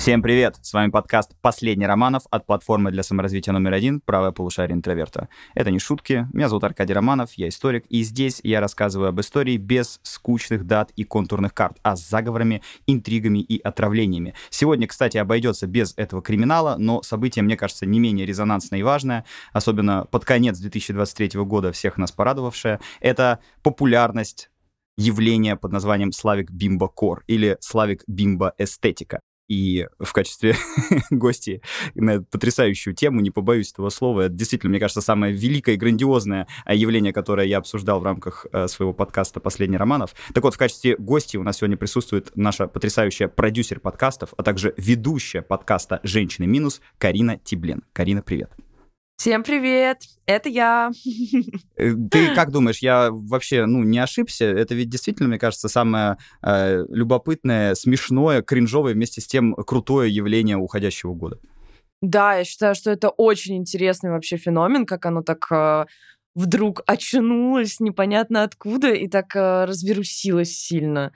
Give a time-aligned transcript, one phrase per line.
[0.00, 0.56] Всем привет!
[0.62, 5.28] С вами подкаст «Последний Романов» от платформы для саморазвития номер один «Правое полушарие интроверта».
[5.54, 6.26] Это не шутки.
[6.32, 10.90] Меня зовут Аркадий Романов, я историк, и здесь я рассказываю об истории без скучных дат
[10.96, 14.32] и контурных карт, а с заговорами, интригами и отравлениями.
[14.48, 19.26] Сегодня, кстати, обойдется без этого криминала, но событие, мне кажется, не менее резонансное и важное,
[19.52, 22.80] особенно под конец 2023 года всех нас порадовавшее.
[23.00, 24.48] Это популярность
[24.96, 29.20] явления под названием Славик Бимба Кор или Славик Бимба Эстетика
[29.50, 30.54] и в качестве
[31.10, 31.60] гости
[31.96, 35.76] на эту потрясающую тему, не побоюсь этого слова, это действительно, мне кажется, самое великое и
[35.76, 40.14] грандиозное а, явление, которое я обсуждал в рамках э, своего подкаста «Последний романов».
[40.32, 44.72] Так вот, в качестве гости у нас сегодня присутствует наша потрясающая продюсер подкастов, а также
[44.76, 47.82] ведущая подкаста «Женщины минус» Карина Тиблен.
[47.92, 48.52] Карина, привет.
[49.20, 50.90] Всем привет, это я.
[51.76, 54.46] Э, ты как думаешь, я вообще, ну, не ошибся?
[54.46, 60.56] Это ведь действительно, мне кажется, самое э, любопытное, смешное, кринжовое, вместе с тем крутое явление
[60.56, 61.38] уходящего года.
[62.00, 65.84] Да, я считаю, что это очень интересный вообще феномен, как оно так э,
[66.34, 71.12] вдруг очнулось непонятно откуда и так э, разверусилось сильно.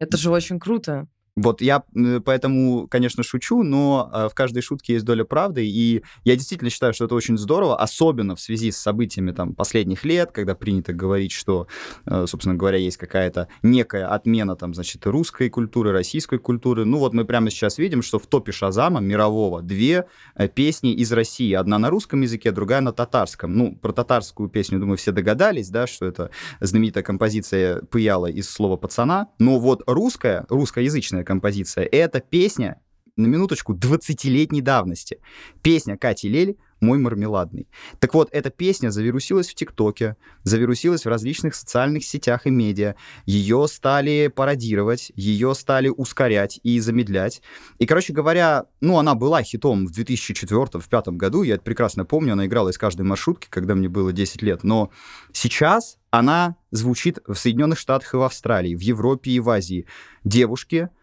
[0.00, 1.06] Это же очень круто.
[1.34, 1.82] Вот я
[2.26, 6.92] поэтому, конечно, шучу, но э, в каждой шутке есть доля правды, и я действительно считаю,
[6.92, 11.32] что это очень здорово, особенно в связи с событиями там последних лет, когда принято говорить,
[11.32, 11.68] что,
[12.04, 16.84] э, собственно говоря, есть какая-то некая отмена там, значит, русской культуры, российской культуры.
[16.84, 21.10] Ну вот мы прямо сейчас видим, что в топе Шазама мирового две э, песни из
[21.12, 21.54] России.
[21.54, 23.56] Одна на русском языке, другая на татарском.
[23.56, 26.30] Ну, про татарскую песню, думаю, все догадались, да, что это
[26.60, 29.28] знаменитая композиция Пыяла из слова пацана.
[29.38, 31.88] Но вот русская, русскоязычная прекрасная композиция.
[31.90, 32.80] Это песня,
[33.16, 35.18] на минуточку, 20-летней давности.
[35.62, 37.68] Песня Кати Лель «Мой мармеладный».
[38.00, 42.94] Так вот, эта песня завирусилась в ТикТоке, завирусилась в различных социальных сетях и медиа.
[43.26, 47.42] Ее стали пародировать, ее стали ускорять и замедлять.
[47.78, 52.46] И, короче говоря, ну, она была хитом в 2004-2005 году, я это прекрасно помню, она
[52.46, 54.64] играла из каждой маршрутки, когда мне было 10 лет.
[54.64, 54.90] Но
[55.32, 59.86] сейчас она звучит в Соединенных Штатах и в Австралии, в Европе и в Азии.
[60.24, 60.88] Девушки—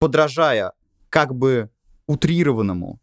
[0.00, 0.72] подражая
[1.10, 1.70] как бы
[2.08, 3.00] утрированному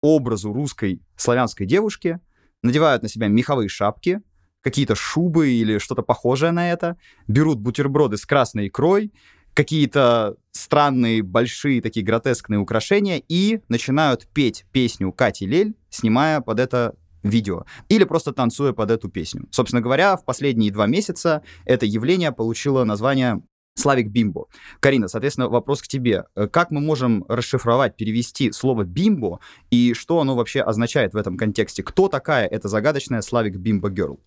[0.00, 2.18] образу русской славянской девушки,
[2.62, 4.20] надевают на себя меховые шапки,
[4.62, 6.96] какие-то шубы или что-то похожее на это,
[7.28, 9.12] берут бутерброды с красной икрой,
[9.54, 16.96] какие-то странные, большие, такие гротескные украшения и начинают петь песню Кати Лель, снимая под это
[17.22, 19.46] видео, или просто танцуя под эту песню.
[19.50, 23.42] Собственно говоря, в последние два месяца это явление получило название
[23.74, 24.46] Slavic Bimbo.
[24.80, 26.24] Карина, соответственно, вопрос к тебе.
[26.34, 29.40] Э, как мы можем расшифровать, перевести слово «bimbo»
[29.70, 31.82] и что оно вообще означает в этом контексте?
[31.82, 34.20] Кто такая эта загадочная Slavic Bimbo Girl?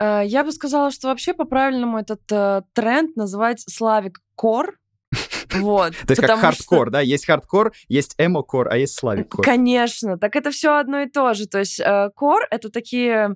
[0.00, 4.76] Э, я бы сказала, что вообще по-правильному этот э, тренд называть Slavic Core.
[5.50, 5.94] Вот.
[6.06, 7.00] То есть как хардкор, да?
[7.00, 9.42] Есть хардкор, есть эмо-кор, а есть slavic core.
[9.46, 11.46] Конечно, так это все одно и то же.
[11.46, 11.80] То есть
[12.14, 13.34] core— это такие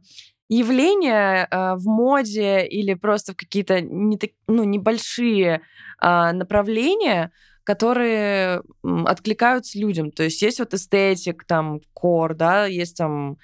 [0.56, 5.62] явления э, в моде или просто в какие-то не, ну, небольшие
[6.00, 7.32] э, направления,
[7.64, 10.10] которые откликаются людям.
[10.10, 13.38] То есть есть вот эстетик, там, core, да, есть там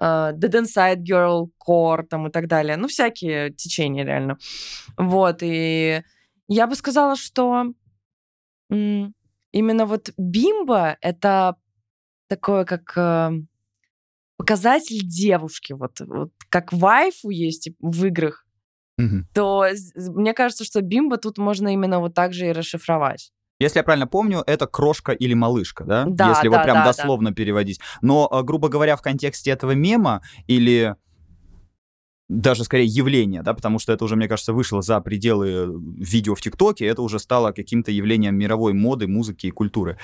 [0.00, 2.76] uh, Dead Inside Girl, Core там и так далее.
[2.76, 4.38] Ну, всякие течения реально.
[4.96, 6.02] Вот, и
[6.48, 7.72] я бы сказала, что
[8.70, 11.56] именно вот бимба— это
[12.28, 13.30] такое, как э,
[14.36, 18.46] показатель девушки, вот, вот как вайфу есть в играх,
[18.98, 19.24] угу.
[19.34, 19.66] то
[19.96, 23.32] мне кажется, что бимба тут можно именно вот так же и расшифровать.
[23.58, 26.04] Если я правильно помню, это крошка или малышка, да?
[26.06, 27.34] Да, Если да, вот прям да, дословно да.
[27.34, 27.80] переводить.
[28.02, 30.94] Но, а, грубо говоря, в контексте этого мема или
[32.28, 36.34] даже скорее явление, да, потому что это уже, мне кажется, вышло за пределы э, видео
[36.34, 39.96] в ТикТоке, это уже стало каким-то явлением мировой моды, музыки и культуры.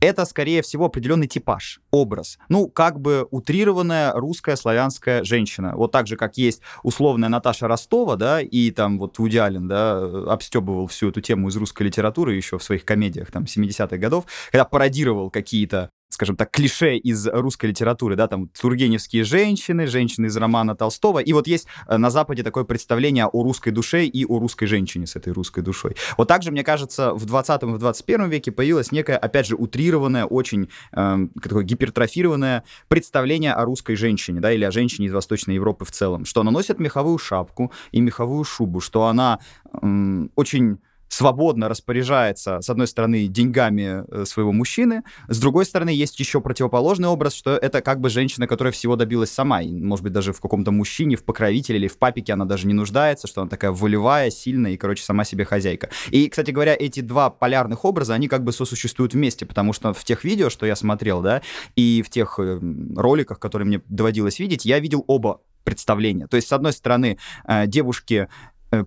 [0.00, 2.38] Это, скорее всего, определенный типаж, образ.
[2.48, 5.72] Ну, как бы утрированная русская славянская женщина.
[5.74, 9.98] Вот так же, как есть условная Наташа Ростова, да, и там вот Вуди Аллен, да,
[10.32, 14.64] обстебывал всю эту тему из русской литературы еще в своих комедиях там 70-х годов, когда
[14.64, 20.74] пародировал какие-то скажем так, клише из русской литературы, да, там тургеневские женщины, женщины из романа
[20.74, 24.66] Толстого, и вот есть э, на Западе такое представление о русской душе и о русской
[24.66, 25.94] женщине с этой русской душой.
[26.16, 30.24] Вот также, мне кажется, в 20 и в 21 веке появилось некое, опять же, утрированное,
[30.24, 35.84] очень э, такое гипертрофированное представление о русской женщине, да, или о женщине из Восточной Европы
[35.84, 39.38] в целом, что она носит меховую шапку и меховую шубу, что она
[39.72, 46.18] э, очень свободно распоряжается, с одной стороны, деньгами э, своего мужчины, с другой стороны, есть
[46.20, 50.12] еще противоположный образ, что это как бы женщина, которая всего добилась сама, и, может быть,
[50.12, 53.50] даже в каком-то мужчине, в покровителе или в папике она даже не нуждается, что она
[53.50, 55.90] такая волевая, сильная и, короче, сама себе хозяйка.
[56.10, 60.04] И, кстати говоря, эти два полярных образа, они как бы сосуществуют вместе, потому что в
[60.04, 61.42] тех видео, что я смотрел, да,
[61.74, 62.60] и в тех э,
[62.96, 66.26] роликах, которые мне доводилось видеть, я видел оба представления.
[66.26, 68.28] То есть, с одной стороны, э, девушки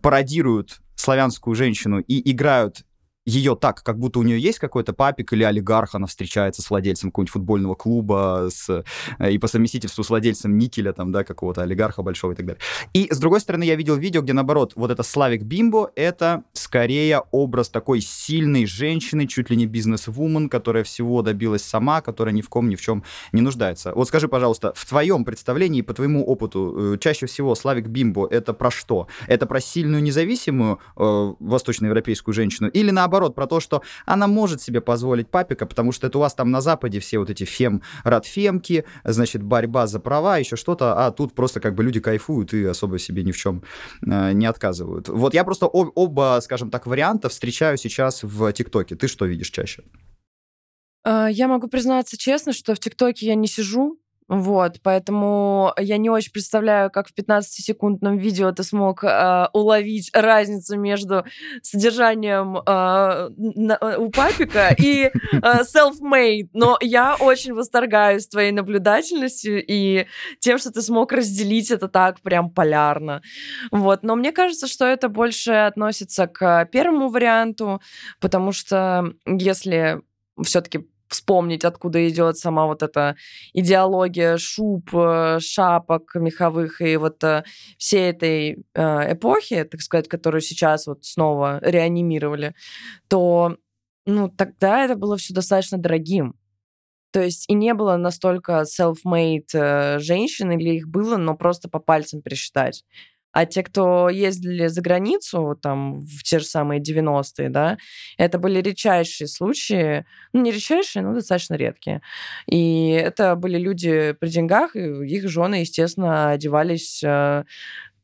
[0.03, 2.85] пародируют славянскую женщину и играют
[3.25, 7.11] ее так, как будто у нее есть какой-то папик или олигарх, она встречается с владельцем
[7.11, 8.83] какого-нибудь футбольного клуба с,
[9.19, 12.61] э, и по совместительству с владельцем никеля, там, да, какого-то олигарха большого и так далее.
[12.93, 17.23] И, с другой стороны, я видел видео, где, наоборот, вот это Славик Бимбо, это скорее
[17.31, 22.49] образ такой сильной женщины, чуть ли не бизнес-вумен, которая всего добилась сама, которая ни в
[22.49, 23.93] ком, ни в чем не нуждается.
[23.93, 28.53] Вот скажи, пожалуйста, в твоем представлении, по твоему опыту, э, чаще всего Славик Бимбо это
[28.53, 29.07] про что?
[29.27, 34.61] Это про сильную независимую э, восточноевропейскую женщину или наоборот наоборот, про то, что она может
[34.61, 37.81] себе позволить папика, потому что это у вас там на Западе все вот эти фем,
[38.03, 42.63] радфемки, значит, борьба за права, еще что-то, а тут просто как бы люди кайфуют и
[42.65, 43.63] особо себе ни в чем
[44.07, 45.09] э, не отказывают.
[45.09, 48.95] Вот я просто об, оба, скажем так, варианта встречаю сейчас в ТикТоке.
[48.95, 49.83] Ты что видишь чаще?
[51.03, 54.00] А, я могу признаться честно, что в ТикТоке я не сижу,
[54.33, 60.79] вот, поэтому я не очень представляю, как в 15-секундном видео ты смог э, уловить разницу
[60.79, 61.25] между
[61.61, 65.11] содержанием э, на, у папика и э,
[65.41, 66.47] self-made.
[66.53, 70.05] Но я очень восторгаюсь твоей наблюдательностью и
[70.39, 73.21] тем, что ты смог разделить это так прям полярно.
[73.69, 77.81] Вот, но мне кажется, что это больше относится к первому варианту,
[78.21, 80.01] потому что если
[80.41, 83.15] все-таки вспомнить, откуда идет сама вот эта
[83.53, 87.43] идеология шуб, э, шапок меховых и вот э,
[87.77, 92.55] всей этой э, эпохи, так сказать, которую сейчас вот снова реанимировали,
[93.07, 93.57] то
[94.05, 96.35] ну, тогда это было все достаточно дорогим.
[97.11, 102.21] То есть и не было настолько self-made женщин, или их было, но просто по пальцам
[102.21, 102.83] пересчитать.
[103.31, 107.77] А те, кто ездили за границу, там, в те же самые 90-е, да,
[108.17, 112.01] это были редчайшие случаи, ну, не редчайшие, но достаточно редкие.
[112.47, 117.43] И это были люди при деньгах, и их жены, естественно, одевались э,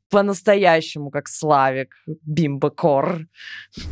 [0.09, 3.27] по-настоящему, как Славик, Бимбокор.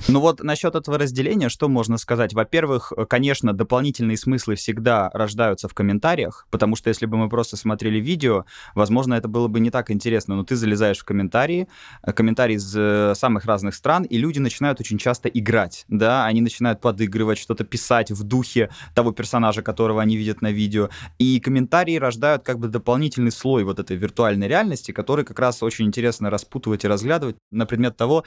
[0.07, 2.33] Ну вот насчет этого разделения, что можно сказать?
[2.33, 7.99] Во-первых, конечно, дополнительные смыслы всегда рождаются в комментариях, потому что если бы мы просто смотрели
[7.99, 8.45] видео,
[8.75, 11.67] возможно, это было бы не так интересно, но ты залезаешь в комментарии,
[12.01, 16.39] э, комментарии из э, самых разных стран, и люди начинают очень часто играть, да, они
[16.41, 20.89] начинают подыгрывать, что-то писать в духе того персонажа, которого они видят на видео,
[21.19, 25.85] и комментарии рождают как бы дополнительный слой вот этой виртуальной реальности, который как раз очень
[25.85, 28.23] интересно интересно распутывать и разглядывать на предмет того,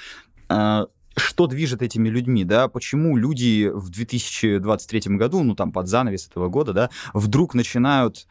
[0.49, 0.87] а,
[1.17, 6.49] что движет этими людьми, да, почему люди в 2023 году, ну там под занавес этого
[6.49, 8.27] года, да, вдруг начинают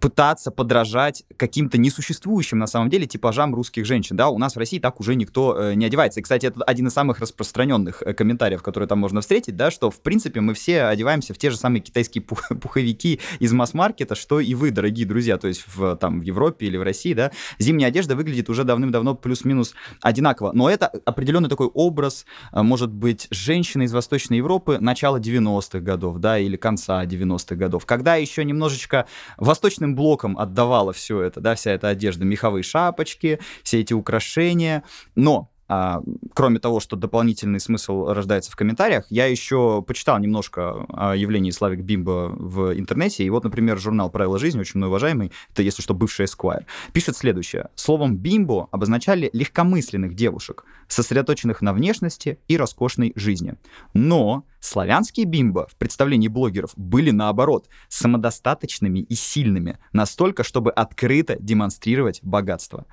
[0.00, 4.16] пытаться подражать каким-то несуществующим на самом деле типажам русских женщин.
[4.16, 6.20] Да, у нас в России так уже никто э, не одевается.
[6.20, 9.90] И, кстати, это один из самых распространенных э, комментариев, которые там можно встретить, да, что,
[9.90, 14.40] в принципе, мы все одеваемся в те же самые китайские пух пуховики из масс-маркета, что
[14.40, 17.88] и вы, дорогие друзья, то есть в, там, в Европе или в России, да, зимняя
[17.88, 20.52] одежда выглядит уже давным-давно плюс-минус одинаково.
[20.52, 26.38] Но это определенный такой образ, может быть, женщины из Восточной Европы начала 90-х годов, да,
[26.38, 29.06] или конца 90-х годов, когда еще немножечко
[29.36, 34.84] восточным блоком отдавала все это, да, вся эта одежда, меховые шапочки, все эти украшения.
[35.14, 36.02] Но а,
[36.34, 41.80] кроме того, что дополнительный смысл рождается в комментариях, я еще почитал немножко о явлении Славик
[41.80, 43.24] Бимба в интернете.
[43.24, 47.16] И вот, например, журнал «Правила жизни», очень мной уважаемый, это, если что, бывший Esquire, пишет
[47.16, 47.68] следующее.
[47.74, 53.54] Словом «бимбо» обозначали легкомысленных девушек, сосредоточенных на внешности и роскошной жизни.
[53.94, 62.20] Но Славянские бимбо в представлении блогеров были, наоборот, самодостаточными и сильными, настолько, чтобы открыто демонстрировать
[62.22, 62.86] богатство.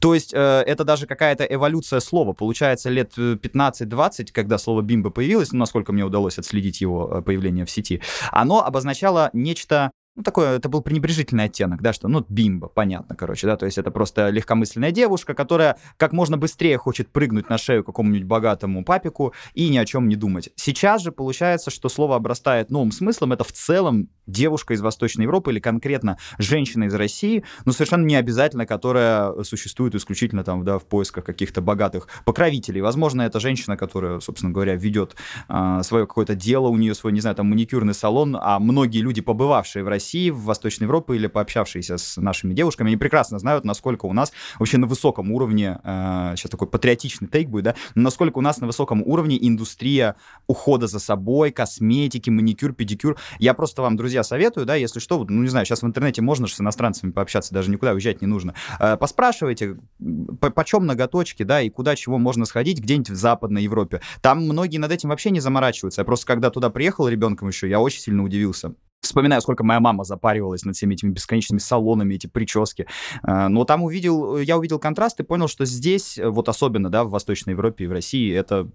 [0.00, 2.32] То есть э, это даже какая-то эволюция слова.
[2.32, 7.22] Получается, лет 15-20, э, когда слово бимбо появилось, ну, насколько мне удалось отследить его э,
[7.22, 8.02] появление в сети,
[8.32, 13.46] оно обозначало нечто ну, такое, это был пренебрежительный оттенок, да, что, ну, бимба, понятно, короче,
[13.46, 17.84] да, то есть это просто легкомысленная девушка, которая как можно быстрее хочет прыгнуть на шею
[17.84, 20.50] какому-нибудь богатому папику и ни о чем не думать.
[20.56, 25.52] Сейчас же получается, что слово обрастает новым смыслом, это в целом девушка из Восточной Европы
[25.52, 30.86] или конкретно женщина из России, но совершенно не обязательно, которая существует исключительно там, да, в
[30.86, 32.80] поисках каких-то богатых покровителей.
[32.80, 35.16] Возможно, это женщина, которая, собственно говоря, ведет
[35.48, 39.20] а, свое какое-то дело, у нее свой, не знаю, там, маникюрный салон, а многие люди,
[39.20, 43.64] побывавшие в России, России, в Восточной Европе или пообщавшиеся с нашими девушками, они прекрасно знают,
[43.64, 48.38] насколько у нас вообще на высоком уровне, э, сейчас такой патриотичный тейк будет, да, насколько
[48.38, 50.16] у нас на высоком уровне индустрия
[50.46, 53.18] ухода за собой, косметики, маникюр, педикюр.
[53.38, 56.46] Я просто вам, друзья, советую, да, если что, ну, не знаю, сейчас в интернете можно
[56.46, 58.54] же с иностранцами пообщаться, даже никуда уезжать не нужно.
[58.78, 59.76] Э, поспрашивайте,
[60.40, 64.00] по почем ноготочки, да, и куда чего можно сходить где-нибудь в Западной Европе.
[64.22, 66.00] Там многие над этим вообще не заморачиваются.
[66.00, 68.74] Я просто когда туда приехал ребенком еще, я очень сильно удивился.
[69.00, 72.86] Вспоминаю, сколько моя мама запаривалась над всеми этими бесконечными салонами, эти прически.
[73.22, 77.10] А, но там увидел, я увидел контраст и понял, что здесь, вот особенно, да, в
[77.10, 78.70] Восточной Европе и в России, это,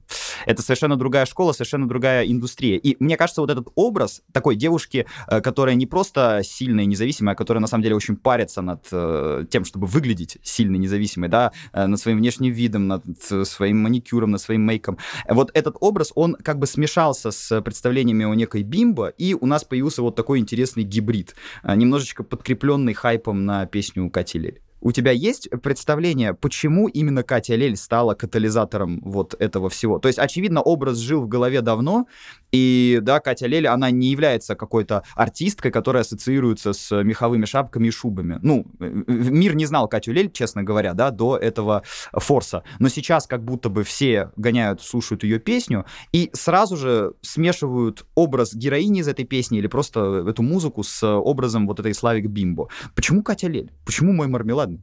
[0.47, 2.77] это совершенно другая школа, совершенно другая индустрия.
[2.77, 7.35] И мне кажется, вот этот образ такой девушки, э, которая не просто сильная и независимая,
[7.35, 11.51] а которая на самом деле очень парится над э, тем, чтобы выглядеть сильной, независимой, да,
[11.71, 14.97] э, над своим внешним видом, над своим маникюром, над своим мейком.
[15.29, 19.63] Вот этот образ, он как бы смешался с представлениями о некой бимбо, и у нас
[19.63, 24.61] появился вот такой интересный гибрид, а, немножечко подкрепленный хайпом на песню Кати Лель.
[24.85, 29.97] У тебя есть представление, почему именно Катя Лель стала катализатором вот этого всего?
[29.97, 32.05] То есть, очевидно, образ жил в голове давно,
[32.51, 37.89] и, да, Катя Лель, она не является какой-то артисткой, которая ассоциируется с меховыми шапками и
[37.91, 38.37] шубами.
[38.43, 41.81] Ну, мир не знал Катю Лель, честно говоря, да, до этого
[42.13, 42.61] форса.
[42.77, 48.53] Но сейчас как будто бы все гоняют, слушают ее песню, и сразу же смешивают образ
[48.53, 52.69] героини из этой песни или просто эту музыку с образом вот этой Славик Бимбо.
[52.93, 53.71] Почему Катя Лель?
[53.83, 54.74] Почему мой мармеладный?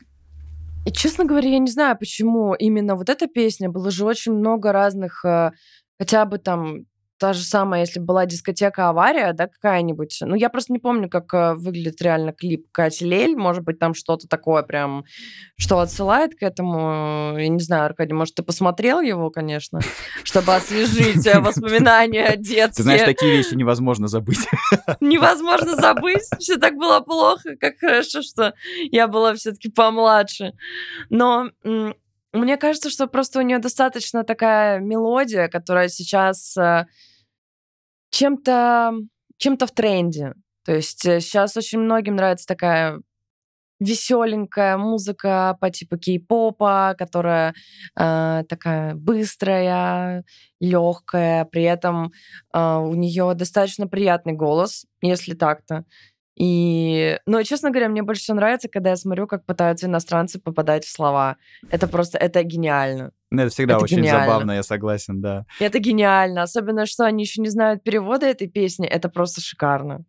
[0.86, 3.68] И, честно говоря, я не знаю, почему именно вот эта песня.
[3.70, 5.52] Было же очень много разных, э,
[5.98, 6.86] хотя бы там
[7.22, 10.22] та же самая, если была дискотека «Авария», да, какая-нибудь.
[10.22, 13.36] Ну, я просто не помню, как э, выглядит реально клип Кати Лель.
[13.36, 15.04] Может быть, там что-то такое прям,
[15.56, 17.38] что отсылает к этому.
[17.38, 19.78] Я не знаю, Аркадий, может, ты посмотрел его, конечно,
[20.24, 22.74] чтобы освежить э, воспоминания о детстве.
[22.78, 24.44] Ты знаешь, такие вещи невозможно забыть.
[25.00, 26.24] Невозможно забыть.
[26.40, 27.54] Все так было плохо.
[27.54, 28.52] Как хорошо, что
[28.90, 30.54] я была все-таки помладше.
[31.08, 31.50] Но
[32.32, 36.86] мне кажется, что просто у нее достаточно такая мелодия, которая сейчас э,
[38.12, 38.92] чем-то
[39.38, 40.34] чем-то в тренде.
[40.64, 43.00] То есть сейчас э, очень многим нравится такая
[43.80, 47.54] веселенькая музыка по типу кей-попа, которая
[47.98, 50.24] э, такая быстрая,
[50.60, 52.12] легкая, при этом
[52.54, 55.84] э, у нее достаточно приятный голос, если так-то.
[56.34, 60.84] И, но, честно говоря, мне больше всего нравится, когда я смотрю, как пытаются иностранцы попадать
[60.84, 61.36] в слова.
[61.70, 63.12] Это просто, это гениально.
[63.30, 64.24] Ну, это всегда это очень гениально.
[64.26, 65.46] забавно, я согласен, да.
[65.60, 66.42] Это гениально.
[66.42, 68.86] Особенно, что они еще не знают перевода этой песни.
[68.86, 70.04] Это просто шикарно.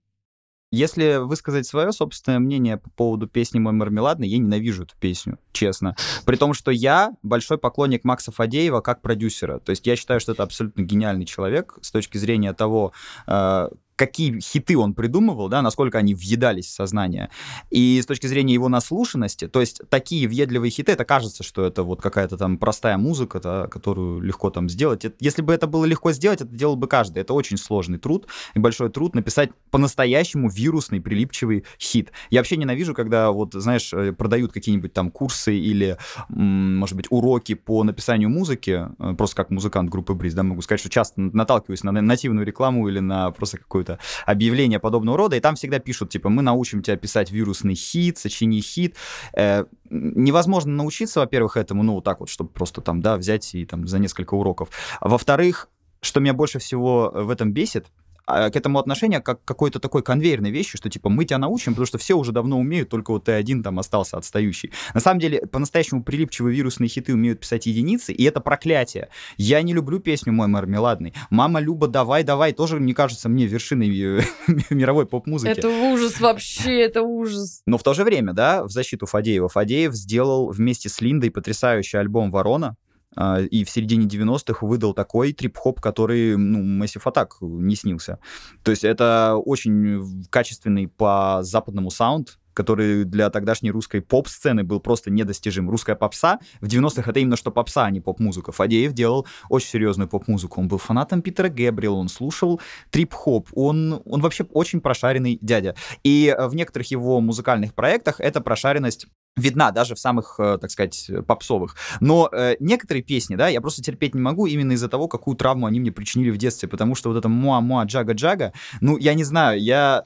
[0.75, 5.95] Если высказать свое собственное мнение по поводу песни «Мой мармеладный», я ненавижу эту песню, честно.
[6.25, 9.59] При том, что я большой поклонник Макса Фадеева как продюсера.
[9.59, 12.91] То есть я считаю, что это абсолютно гениальный человек с точки зрения того,
[13.27, 17.29] э, какие хиты он придумывал, да, насколько они въедались в сознание.
[17.69, 21.83] И с точки зрения его наслушанности, то есть такие въедливые хиты, это кажется, что это
[21.83, 25.05] вот какая-то там простая музыка, да, которую легко там сделать.
[25.05, 27.19] Это, если бы это было легко сделать, это делал бы каждый.
[27.19, 32.11] Это очень сложный труд и большой труд написать по-настоящему вирусный, прилипчивый хит.
[32.29, 35.97] Я вообще ненавижу, когда вот, знаешь, э, продают какие-нибудь там курсы или,
[36.29, 40.79] может быть, уроки по написанию музыки, э, просто как музыкант группы Бриз, да, могу сказать,
[40.79, 45.39] что часто наталкиваюсь на нативную рекламу или на просто какую-то какое-то объявление подобного рода, и
[45.39, 48.95] там всегда пишут, типа, мы научим тебя писать вирусный хит, сочини хит.
[49.35, 53.65] Э, невозможно научиться, во-первых, этому, ну, вот так вот, чтобы просто там, да, взять и
[53.65, 54.69] там за несколько уроков.
[55.01, 55.69] Во-вторых,
[56.01, 57.87] что меня больше всего в этом бесит,
[58.25, 61.97] к этому отношение как какой-то такой конвейерной вещи, что типа мы тебя научим, потому что
[61.97, 64.71] все уже давно умеют, только вот ты один там остался отстающий.
[64.93, 69.09] На самом деле, по-настоящему прилипчивые вирусные хиты умеют писать единицы, и это проклятие.
[69.37, 71.13] Я не люблю песню «Мой мармеладный».
[71.29, 73.87] «Мама Люба, давай, давай» тоже, не кажется мне вершиной
[74.69, 75.51] мировой поп-музыки.
[75.51, 77.61] Это ужас вообще, это ужас.
[77.65, 81.97] Но в то же время, да, в защиту Фадеева, Фадеев сделал вместе с Линдой потрясающий
[81.97, 82.75] альбом «Ворона», а,
[83.17, 88.19] и в середине 90-х выдал такой трип-хоп, который, ну, Massive Attack не снился.
[88.63, 95.11] То есть это очень качественный по западному саунд, который для тогдашней русской поп-сцены был просто
[95.11, 95.69] недостижим.
[95.69, 98.51] Русская попса в 90-х это именно что попса, а не поп-музыка.
[98.51, 100.61] Фадеев делал очень серьезную поп-музыку.
[100.61, 105.75] Он был фанатом Питера Гэбриэла, он слушал трип-хоп, он, он вообще очень прошаренный дядя.
[106.03, 111.09] И в некоторых его музыкальных проектах эта прошаренность видна даже в самых, э, так сказать,
[111.27, 111.75] попсовых.
[111.99, 115.65] Но э, некоторые песни, да, я просто терпеть не могу именно из-за того, какую травму
[115.65, 119.61] они мне причинили в детстве, потому что вот это муа-муа, джага-джага, ну, я не знаю,
[119.61, 120.03] я...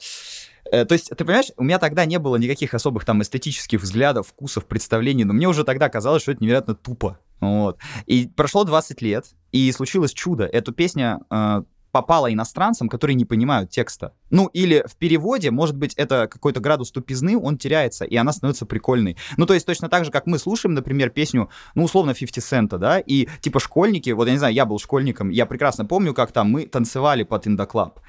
[0.72, 4.27] Э, то есть, ты понимаешь, у меня тогда не было никаких особых там эстетических взглядов,
[4.27, 7.19] вкусов, представлений, но мне уже тогда казалось, что это невероятно тупо.
[7.39, 7.79] Вот.
[8.05, 10.46] И прошло 20 лет, и случилось чудо.
[10.46, 14.13] Эту песню э, попала иностранцам, которые не понимают текста.
[14.29, 18.65] Ну, или в переводе, может быть, это какой-то градус тупизны, он теряется, и она становится
[18.65, 19.17] прикольной.
[19.38, 22.77] Ну, то есть точно так же, как мы слушаем, например, песню, ну, условно, 50 цента,
[22.77, 26.31] да, и типа школьники, вот я не знаю, я был школьником, я прекрасно помню, как
[26.31, 28.00] там мы танцевали под In Da Club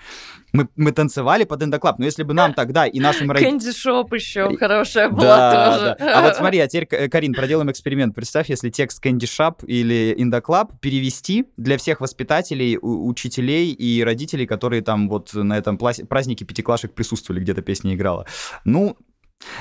[0.52, 3.58] мы, мы танцевали под In Da Club, но если бы нам тогда и нашим родителям...
[3.58, 5.96] Candy Shop еще хорошая была да, тоже.
[5.98, 6.18] Да.
[6.18, 8.14] А вот смотри, а теперь, Карин, проделаем эксперимент.
[8.14, 14.02] Представь, если текст Candy Shop или In Da Club перевести для всех воспитателей, учителей и
[14.02, 15.76] родителей, которые там вот на этом
[16.08, 18.26] празднике пятиклашек присутствовали, где-то песня играла.
[18.64, 18.96] Ну,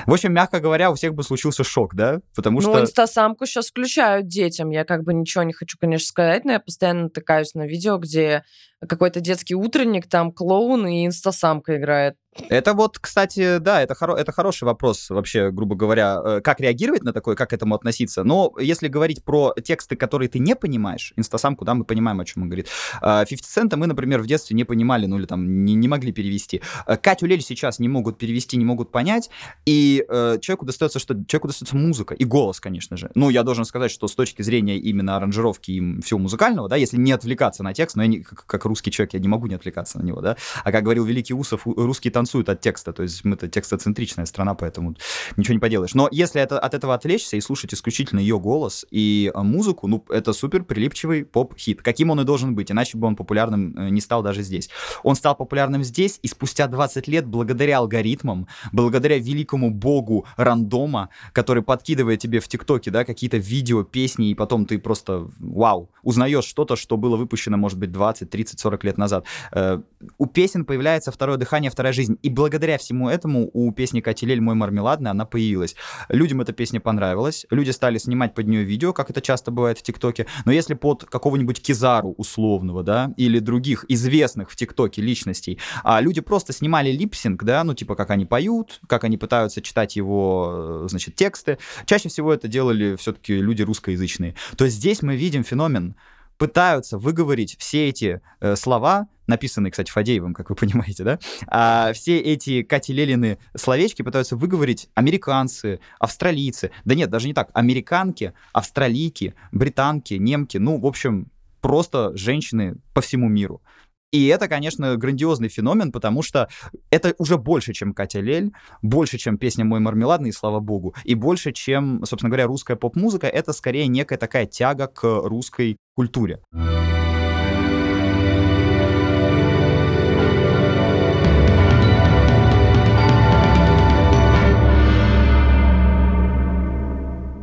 [0.06, 2.20] в общем, мягко говоря, у всех бы случился шок, да?
[2.34, 2.74] Потому ну, что...
[2.74, 4.70] Ну, инстасамку сейчас включают детям.
[4.70, 8.44] Я как бы ничего не хочу, конечно, сказать, но я постоянно натыкаюсь на видео, где
[8.86, 12.16] какой-то детский утренник, там клоун и инстасамка играет.
[12.48, 17.02] Это вот, кстати, да, это, хоро- это хороший вопрос вообще, грубо говоря, э, как реагировать
[17.02, 18.24] на такое, как к этому относиться.
[18.24, 22.44] Но если говорить про тексты, которые ты не понимаешь, инстасамку, да, мы понимаем, о чем
[22.44, 22.68] он говорит.
[23.00, 26.62] 50 Cent мы, например, в детстве не понимали, ну или там не, не могли перевести.
[26.86, 29.30] Э, Катю Лель сейчас не могут перевести, не могут понять,
[29.66, 31.14] и э, человеку достается что?
[31.26, 33.10] Человеку достается музыка и голос, конечно же.
[33.14, 36.96] Ну, я должен сказать, что с точки зрения именно аранжировки и всего музыкального, да, если
[36.96, 39.54] не отвлекаться на текст, но я не, как, как русский человек, я не могу не
[39.54, 43.24] отвлекаться на него, да, а как говорил великий Усов, русский танцует от текста, то есть
[43.24, 44.96] мы-то текстоцентричная страна, поэтому
[45.36, 45.94] ничего не поделаешь.
[45.94, 50.04] Но если это, от этого отвлечься и слушать исключительно ее голос и а, музыку, ну,
[50.08, 51.80] это супер прилипчивый поп-хит.
[51.80, 54.68] Каким он и должен быть, иначе бы он популярным э, не стал даже здесь.
[55.04, 61.62] Он стал популярным здесь, и спустя 20 лет, благодаря алгоритмам, благодаря великому богу рандома, который
[61.62, 66.74] подкидывает тебе в ТикТоке, да, какие-то видео, песни, и потом ты просто, вау, узнаешь что-то,
[66.74, 69.24] что было выпущено, может быть, 20, 30, 40 лет назад.
[69.52, 69.80] Э,
[70.18, 72.07] у песен появляется второе дыхание, вторая жизнь.
[72.14, 75.74] И благодаря всему этому у песни Катилель «Мой мармеладный» она появилась.
[76.08, 79.82] Людям эта песня понравилась, люди стали снимать под нее видео, как это часто бывает в
[79.82, 86.00] ТикТоке, но если под какого-нибудь Кизару условного, да, или других известных в ТикТоке личностей, а
[86.00, 90.84] люди просто снимали липсинг, да, ну типа как они поют, как они пытаются читать его,
[90.84, 95.94] э, значит, тексты, чаще всего это делали все-таки люди русскоязычные, то здесь мы видим феномен,
[96.38, 102.18] пытаются выговорить все эти э, слова, написанные, кстати, Фадеевым, как вы понимаете, да, а все
[102.18, 109.34] эти Кати Лелины словечки пытаются выговорить американцы, австралийцы, да нет, даже не так, американки, австралийки,
[109.52, 113.62] британки, немки, ну, в общем, просто женщины по всему миру.
[114.10, 116.48] И это, конечно, грандиозный феномен, потому что
[116.90, 121.52] это уже больше, чем Катя Лель, больше, чем песня «Мой мармеладный», слава богу, и больше,
[121.52, 123.26] чем, собственно говоря, русская поп-музыка.
[123.26, 126.40] Это скорее некая такая тяга к русской культуре.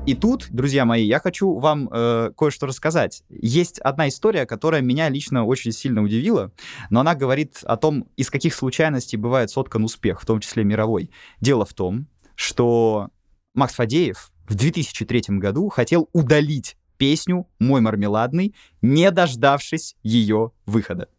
[0.05, 3.23] И тут, друзья мои, я хочу вам э, кое-что рассказать.
[3.29, 6.51] Есть одна история, которая меня лично очень сильно удивила,
[6.91, 11.09] но она говорит о том, из каких случайностей бывает соткан успех, в том числе мировой.
[11.41, 13.09] Дело в том, что
[13.55, 21.09] Макс Фадеев в 2003 году хотел удалить песню «Мой мармеладный», не дождавшись ее выхода.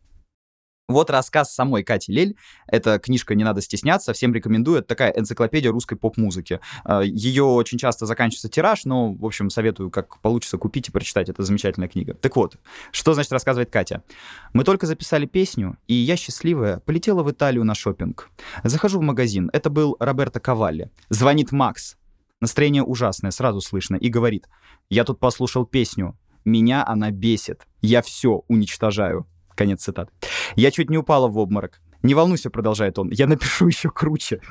[0.89, 2.37] Вот рассказ самой Кати Лель.
[2.69, 4.79] Эта книжка «Не надо стесняться», всем рекомендую.
[4.79, 6.61] Это такая энциклопедия русской поп-музыки.
[6.85, 11.29] А, Ее очень часто заканчивается тираж, но, в общем, советую, как получится, купить и прочитать.
[11.29, 12.15] Это замечательная книга.
[12.15, 12.57] Так вот,
[12.93, 14.05] что значит рассказывает Катя?
[14.53, 18.31] Мы только записали песню, и я, счастливая, полетела в Италию на шопинг.
[18.63, 19.51] Захожу в магазин.
[19.53, 20.93] Это был Роберто Кавалли.
[21.09, 21.97] Звонит Макс.
[22.41, 23.97] Настроение ужасное, сразу слышно.
[23.97, 24.47] И говорит,
[24.89, 26.17] я тут послушал песню.
[26.45, 27.63] Меня она бесит.
[27.83, 29.27] Я все уничтожаю.
[29.57, 30.13] Конец цитаты.
[30.55, 31.81] Я чуть не упала в обморок.
[32.03, 34.41] Не волнуйся, продолжает он, я напишу еще круче.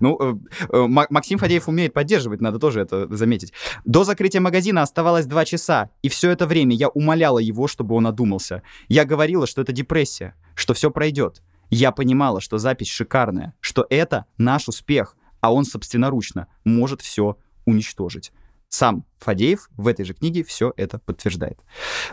[0.00, 0.34] Ну, э,
[0.72, 3.52] э, Максим Фадеев умеет поддерживать, надо тоже это заметить.
[3.84, 8.06] До закрытия магазина оставалось два часа, и все это время я умоляла его, чтобы он
[8.06, 8.62] одумался.
[8.88, 11.42] Я говорила, что это депрессия, что все пройдет.
[11.68, 18.32] Я понимала, что запись шикарная, что это наш успех, а он собственноручно может все уничтожить.
[18.68, 21.58] Сам Фадеев в этой же книге все это подтверждает.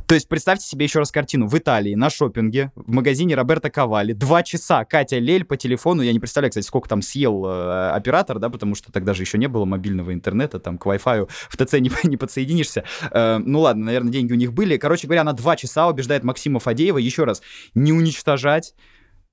[0.08, 1.48] То есть представьте себе еще раз картину.
[1.48, 6.02] В Италии на шопинге в магазине Роберто Кавали два часа Катя Лель по телефону.
[6.02, 9.38] Я не представляю, кстати, сколько там съел э, оператор, да, потому что тогда же еще
[9.38, 12.86] не было мобильного интернета, там к Wi-Fi в ТЦ не, не подсоединишься.
[13.12, 14.78] Э, ну ладно, наверное, деньги у них были.
[14.78, 17.42] Короче говоря, она два часа убеждает Максима Фадеева еще раз
[17.74, 18.74] не уничтожать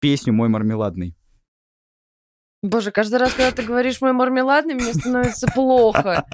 [0.00, 1.14] песню «Мой мармеладный».
[2.62, 6.24] Боже, каждый раз, когда ты говоришь мой мармеладный, мне становится плохо.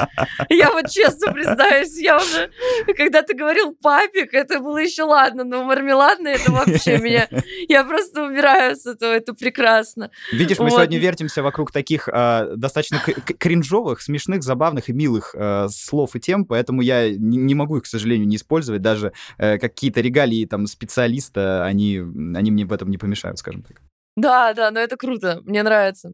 [0.51, 2.51] Я вот честно признаюсь, я уже,
[2.99, 7.29] когда ты говорил папик, это было еще ладно, но мармеладный это вообще меня,
[7.69, 10.11] я просто убираю с этого, это прекрасно.
[10.31, 10.73] Видишь, мы вот.
[10.73, 16.45] сегодня вертимся вокруг таких э, достаточно кринжовых, смешных, забавных и милых э, слов и тем,
[16.45, 20.67] поэтому я не, не могу их, к сожалению, не использовать, даже э, какие-то регалии там
[20.67, 21.99] специалиста, они,
[22.35, 23.81] они мне в этом не помешают, скажем так.
[24.21, 26.13] Да, да, но это круто, мне нравится.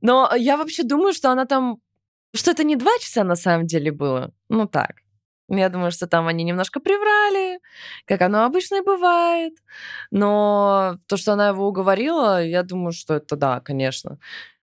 [0.00, 1.78] Но я вообще думаю, что она там...
[2.34, 4.32] Что это не два часа на самом деле было.
[4.48, 4.96] Ну так.
[5.48, 7.60] Я думаю, что там они немножко приврали,
[8.04, 9.54] как оно обычно и бывает.
[10.10, 14.18] Но то, что она его уговорила, я думаю, что это да, конечно.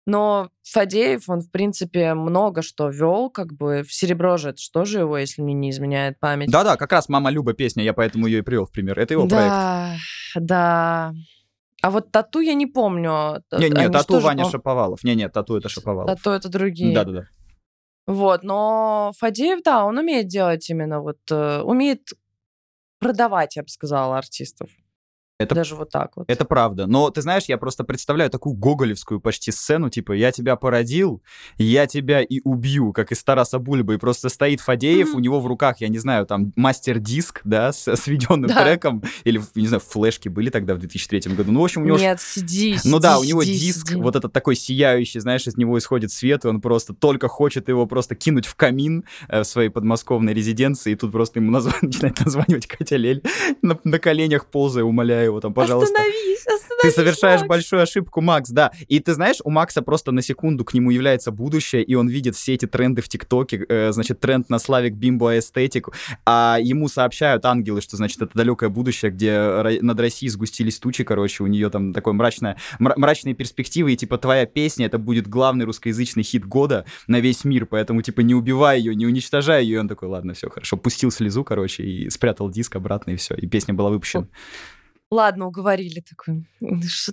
[0.08, 4.84] Но Фадеев, он, в принципе, много что вел, как бы в серебро же, это что
[4.84, 6.50] же его, если мне не изменяет память.
[6.50, 8.98] Да-да, как раз «Мама Люба» песня, я поэтому ее и привел в пример.
[8.98, 10.46] Это его да, проект.
[10.48, 11.14] Да, да.
[11.82, 13.44] А вот тату я не помню.
[13.52, 14.52] Не-не, тату Ваня пом...
[14.52, 15.04] Шаповалов.
[15.04, 16.16] Не-не, тату это Шаповалов.
[16.16, 16.94] Тату это другие.
[16.94, 17.24] Да-да-да.
[18.08, 22.10] Вот, но Фадеев, да, он умеет делать именно вот, э, умеет
[23.00, 24.70] продавать, я бы сказала, артистов.
[25.44, 26.30] Это, Даже вот так вот.
[26.30, 26.88] Это правда.
[26.88, 31.22] Но ты знаешь, я просто представляю такую гоголевскую почти сцену, типа, я тебя породил,
[31.58, 33.96] я тебя и убью, как из Тараса Бульбы.
[33.96, 35.18] И просто стоит Фадеев, mm-hmm.
[35.18, 38.64] у него в руках, я не знаю, там мастер-диск, да, с сведенным да.
[38.64, 39.04] треком.
[39.24, 41.52] Или, не знаю, флешки были тогда в 2003 году.
[41.52, 41.98] Ну, в общем, у него...
[41.98, 45.58] Нет, CD, Ну CD, да, у него CD, диск, вот этот такой сияющий, знаешь, из
[45.58, 49.46] него исходит свет, и он просто только хочет его просто кинуть в камин э, в
[49.46, 51.82] своей подмосковной резиденции, и тут просто ему назв...
[51.82, 53.24] начинает названивать Катя Лель
[53.62, 55.94] на, на коленях ползая, умоляя его там, пожалуйста.
[55.94, 57.50] Остановись, остановись, Ты совершаешь Макс.
[57.50, 58.72] большую ошибку, Макс, да.
[58.88, 62.36] И ты знаешь, у Макса просто на секунду к нему является будущее, и он видит
[62.36, 65.94] все эти тренды в ТикТоке, э, значит, тренд на Славик Бимбо эстетику,
[66.26, 71.44] а ему сообщают ангелы, что, значит, это далекое будущее, где над Россией сгустились тучи, короче,
[71.44, 76.24] у нее там такое мрачное, мрачные перспективы, и, типа, твоя песня, это будет главный русскоязычный
[76.24, 79.76] хит года на весь мир, поэтому, типа, не убивай ее, не уничтожай ее.
[79.76, 83.36] И он такой, ладно, все хорошо, пустил слезу, короче, и спрятал диск обратно, и все,
[83.36, 84.28] и песня была выпущена.
[85.12, 86.46] Ладно, уговорили такой.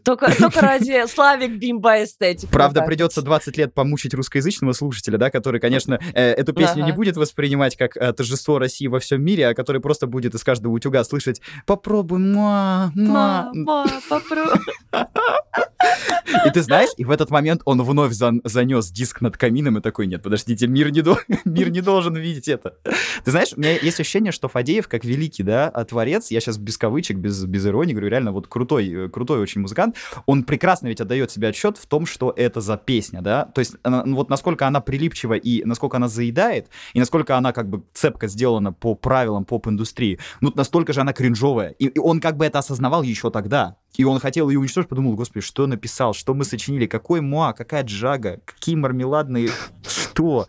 [0.05, 2.49] Только, только ради Славик Бимба эстетики.
[2.49, 6.93] Правда, придется 20 лет помучить русскоязычного слушателя, да, который, конечно, э, эту песню ага.
[6.93, 10.45] не будет воспринимать как э, торжество России во всем мире, а который просто будет из
[10.45, 13.51] каждого утюга слышать «Попробуй, ма, ма».
[13.53, 14.61] Ма, попробуй.
[16.47, 19.81] И ты знаешь, и в этот момент он вновь зан занес диск над камином и
[19.81, 21.19] такой, нет, подождите, мир не, до...
[21.45, 22.77] мир не должен видеть это.
[23.25, 26.77] Ты знаешь, у меня есть ощущение, что Фадеев, как великий, да, творец, я сейчас без
[26.79, 31.01] кавычек, без, без иронии говорю, реально вот крутой, э, крутой очень музыкант, он прекрасно ведь
[31.01, 34.31] отдает себе отчет в том, что это за песня, да, то есть она, ну вот
[34.31, 38.95] насколько она прилипчива и насколько она заедает, и насколько она как бы цепко сделана по
[38.95, 43.31] правилам поп-индустрии, ну настолько же она кринжовая, и, и он как бы это осознавал еще
[43.31, 47.53] тогда, и он хотел ее уничтожить, подумал, господи, что написал, что мы сочинили, какой муа,
[47.53, 49.51] какая джага, какие мармеладные,
[49.87, 50.47] что?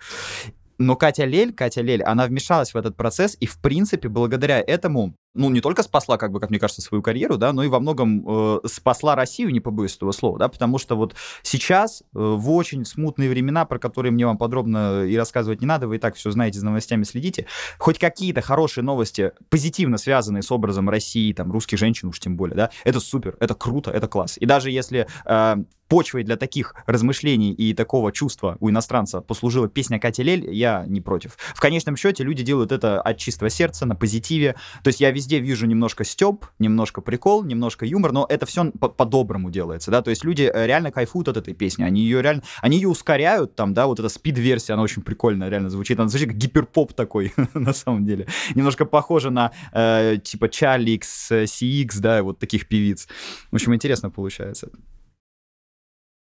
[0.77, 5.13] Но Катя Лель, Катя Лель, она вмешалась в этот процесс, и, в принципе, благодаря этому
[5.35, 7.79] ну, не только спасла, как бы, как мне кажется, свою карьеру, да, но и во
[7.79, 12.49] многом э, спасла Россию, не побоюсь этого слова, да, потому что вот сейчас, э, в
[12.51, 16.15] очень смутные времена, про которые мне вам подробно и рассказывать не надо, вы и так
[16.15, 17.45] все знаете, за новостями следите,
[17.77, 22.55] хоть какие-то хорошие новости, позитивно связанные с образом России, там, русских женщин уж тем более,
[22.55, 24.37] да, это супер, это круто, это класс.
[24.39, 25.55] И даже если э,
[25.89, 31.01] почвой для таких размышлений и такого чувства у иностранца послужила песня Кати Лель, я не
[31.01, 31.37] против.
[31.53, 35.39] В конечном счете люди делают это от чистого сердца, на позитиве, то есть я везде
[35.39, 40.23] вижу немножко стёб, немножко прикол, немножко юмор, но это все по-доброму делается, да, то есть
[40.23, 43.85] люди э, реально кайфуют от этой песни, они ее реально, они ее ускоряют, там, да,
[43.85, 48.05] вот эта спид-версия, она очень прикольно реально звучит, она звучит как гиперпоп такой, на самом
[48.05, 53.07] деле, немножко похоже на, э, типа, Charlie X, CX, да, вот таких певиц.
[53.51, 54.69] В общем, интересно получается.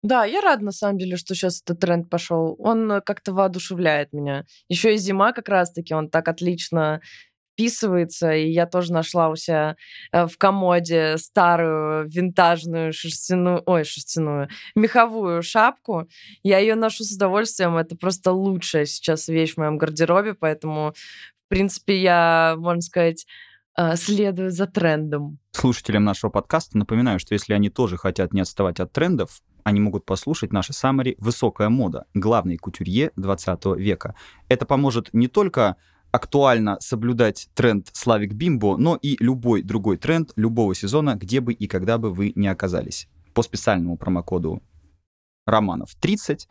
[0.02, 2.56] Да, я рада, на самом деле, что сейчас этот тренд пошел.
[2.58, 4.46] Он э, как-то воодушевляет меня.
[4.68, 7.02] Еще и зима как раз-таки, он так отлично
[7.60, 9.76] вписывается, и я тоже нашла у себя
[10.12, 16.08] э, в комоде старую винтажную шерстяную, ой, шерстяную, меховую шапку.
[16.42, 21.48] Я ее ношу с удовольствием, это просто лучшая сейчас вещь в моем гардеробе, поэтому, в
[21.48, 23.26] принципе, я, можно сказать,
[23.76, 25.38] э, следую за трендом.
[25.52, 30.06] Слушателям нашего подкаста напоминаю, что если они тоже хотят не отставать от трендов, они могут
[30.06, 32.06] послушать наши саммари «Высокая мода.
[32.14, 34.14] Главный кутюрье 20 века».
[34.48, 35.76] Это поможет не только
[36.12, 41.66] актуально соблюдать тренд Славик Бимбо, но и любой другой тренд любого сезона, где бы и
[41.66, 43.08] когда бы вы не оказались.
[43.34, 44.62] По специальному промокоду
[45.46, 46.48] Романов 30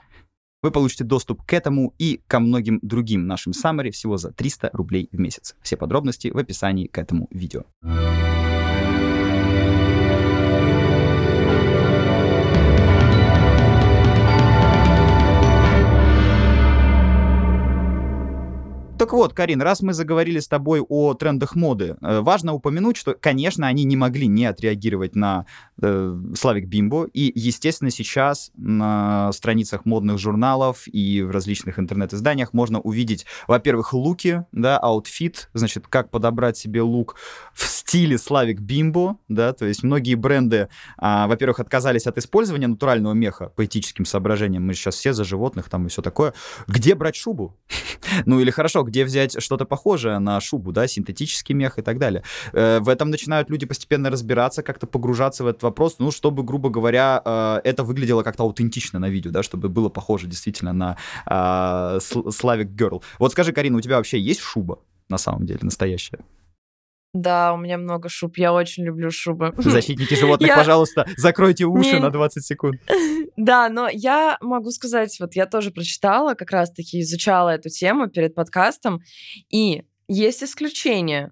[0.61, 5.09] вы получите доступ к этому и ко многим другим нашим саммари всего за 300 рублей
[5.11, 5.55] в месяц.
[5.61, 7.63] Все подробности в описании к этому видео.
[18.99, 23.13] Так вот, Карин, раз мы заговорили с тобой о трендах моды, э, важно упомянуть, что,
[23.13, 25.45] конечно, они не могли не отреагировать на
[25.79, 27.07] Slavic Bimbo.
[27.13, 34.43] И, естественно, сейчас на страницах модных журналов и в различных интернет-изданиях можно увидеть, во-первых, луки,
[34.51, 37.15] да, outfit, значит, как подобрать себе лук
[37.53, 43.13] в стиле Slavic Bimbo, да, то есть многие бренды, а, во-первых, отказались от использования натурального
[43.13, 46.33] меха по этическим соображениям, мы сейчас все за животных там и все такое.
[46.67, 47.57] Где брать шубу?
[48.25, 52.23] ну или хорошо, где взять что-то похожее на шубу, да, синтетический мех и так далее.
[52.53, 56.69] Э, в этом начинают люди постепенно разбираться, как-то погружаться в этот вопрос, ну, чтобы, грубо
[56.69, 61.99] говоря, э, это выглядело как-то аутентично на видео, да, чтобы было похоже действительно на э,
[61.99, 63.03] Slavic Girl.
[63.19, 64.79] Вот скажи, Карина, у тебя вообще есть шуба
[65.09, 66.19] на самом деле настоящая?
[67.13, 68.37] Да, у меня много шуб.
[68.37, 69.53] Я очень люблю шубы.
[69.57, 70.57] Защитники животных, я...
[70.57, 71.99] пожалуйста, закройте уши Не...
[71.99, 72.81] на 20 секунд.
[73.37, 78.35] Да, но я могу сказать, вот я тоже прочитала, как раз-таки изучала эту тему перед
[78.35, 78.99] подкастом,
[79.49, 81.31] и есть исключения.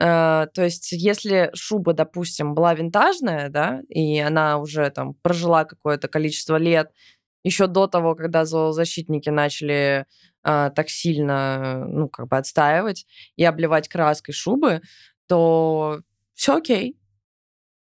[0.00, 6.06] Uh, то есть, если шуба, допустим, была винтажная, да, и она уже там прожила какое-то
[6.08, 6.92] количество лет,
[7.44, 10.04] еще до того, когда зоозащитники начали
[10.46, 13.06] uh, так сильно, ну, как бы отстаивать
[13.36, 14.82] и обливать краской шубы,
[15.28, 16.00] то
[16.34, 16.98] все окей.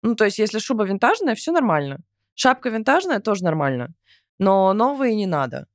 [0.03, 2.01] Ну, то есть, если шуба винтажная, все нормально.
[2.35, 3.95] Шапка винтажная, тоже нормально.
[4.39, 5.67] Но новые не надо.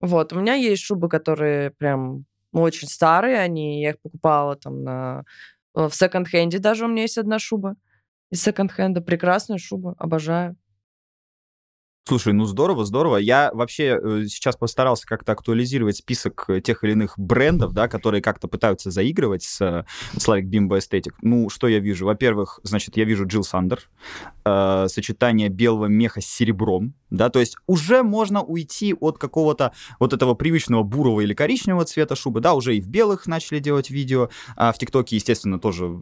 [0.00, 5.20] Вот, у меня есть шубы, которые прям очень старые, они, я их покупала там на,
[5.20, 5.24] э,
[5.74, 7.76] в секонд-хенде даже у меня есть одна шуба
[8.30, 9.00] из секонд-хенда.
[9.00, 10.56] Прекрасная шуба, обожаю.
[12.08, 13.18] Слушай, ну здорово, здорово.
[13.18, 18.20] Я вообще э, сейчас постарался как-то актуализировать список э, тех или иных брендов, да, которые
[18.20, 19.84] как-то пытаются заигрывать с э,
[20.16, 21.12] Slavic Bimbo Aesthetic.
[21.22, 22.06] Ну, что я вижу?
[22.06, 23.88] Во-первых, значит, я вижу Джилл Сандер,
[24.44, 30.12] э, сочетание белого меха с серебром, да, то есть уже можно уйти от какого-то вот
[30.12, 34.30] этого привычного бурого или коричневого цвета шубы, да, уже и в белых начали делать видео,
[34.56, 36.00] а в ТикТоке, естественно, тоже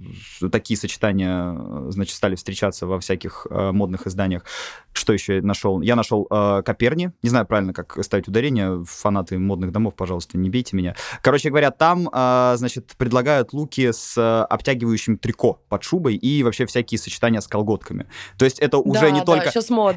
[0.52, 4.44] такие сочетания, э, значит, стали встречаться во всяких э, модных изданиях.
[4.92, 5.80] Что еще я нашел?
[5.80, 10.50] Я нашел э, Коперни, не знаю правильно, как ставить ударение, фанаты модных домов, пожалуйста, не
[10.50, 10.94] бейте меня.
[11.22, 16.98] Короче говоря, там, э, значит, предлагают луки с обтягивающим трико под шубой и вообще всякие
[16.98, 18.06] сочетания с колготками.
[18.38, 19.50] То есть это уже да, не да, только...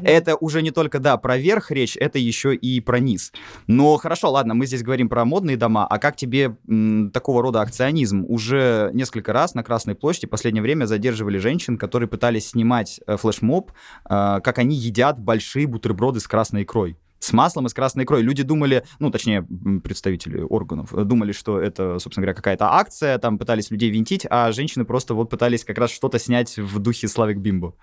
[0.04, 3.32] Это уже не только да, про верх речь, это еще и про низ.
[3.66, 7.60] Но хорошо, ладно, мы здесь говорим про модные дома, а как тебе м, такого рода
[7.60, 8.24] акционизм?
[8.26, 13.16] Уже несколько раз на Красной площади в последнее время задерживали женщин, которые пытались снимать э,
[13.16, 13.72] флешмоб,
[14.08, 18.22] э, как они едят большие бутерброды с красной икрой с маслом и с красной икрой.
[18.22, 19.46] Люди думали, ну, точнее,
[19.84, 24.50] представители органов, э, думали, что это, собственно говоря, какая-то акция, там пытались людей винтить, а
[24.52, 27.74] женщины просто вот пытались как раз что-то снять в духе Славик Бимбо.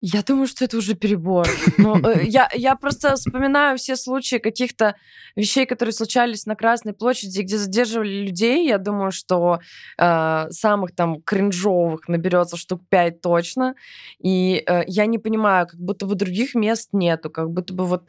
[0.00, 1.48] Я думаю, что это уже перебор.
[1.78, 4.96] Но, э, я, я просто вспоминаю все случаи каких-то
[5.34, 8.66] вещей, которые случались на Красной площади, где задерживали людей.
[8.66, 9.60] Я думаю, что
[9.98, 13.76] э, самых там кринжовых наберется штук пять точно.
[14.22, 18.08] И э, я не понимаю, как будто бы других мест нету, как будто бы вот...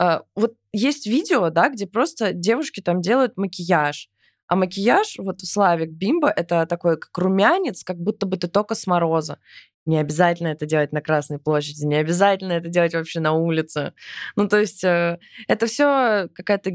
[0.00, 4.08] Э, вот есть видео, да, где просто девушки там делают макияж.
[4.48, 8.86] А макияж, вот Славик Бимба, это такой как румянец, как будто бы ты только с
[8.86, 9.38] мороза.
[9.86, 13.92] Не обязательно это делать на Красной площади, не обязательно это делать вообще на улице.
[14.34, 16.72] Ну, то есть э, это все какая-то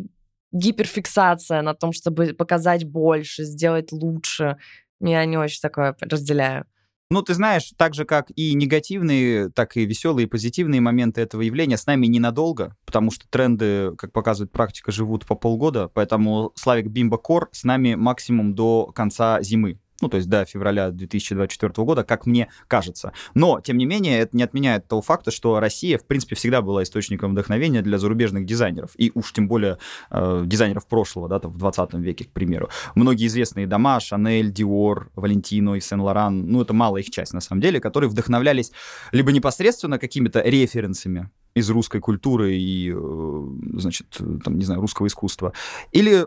[0.51, 4.57] гиперфиксация на том, чтобы показать больше, сделать лучше.
[5.01, 6.65] Я не очень такое разделяю.
[7.11, 11.75] Ну, ты знаешь, так же, как и негативные, так и веселые, позитивные моменты этого явления
[11.75, 17.17] с нами ненадолго, потому что тренды, как показывает практика, живут по полгода, поэтому Славик Бимба
[17.17, 22.25] Кор с нами максимум до конца зимы ну, то есть до февраля 2024 года, как
[22.25, 23.13] мне кажется.
[23.33, 26.83] Но, тем не менее, это не отменяет того факта, что Россия, в принципе, всегда была
[26.83, 29.77] источником вдохновения для зарубежных дизайнеров, и уж тем более
[30.09, 32.69] э, дизайнеров прошлого, да, там, в 20 веке, к примеру.
[32.95, 37.61] Многие известные дома, Шанель, Диор, Валентино и Сен-Лоран, ну, это малая их часть, на самом
[37.61, 38.71] деле, которые вдохновлялись
[39.11, 44.07] либо непосредственно какими-то референсами из русской культуры и, э, значит,
[44.43, 45.53] там, не знаю, русского искусства,
[45.91, 46.25] или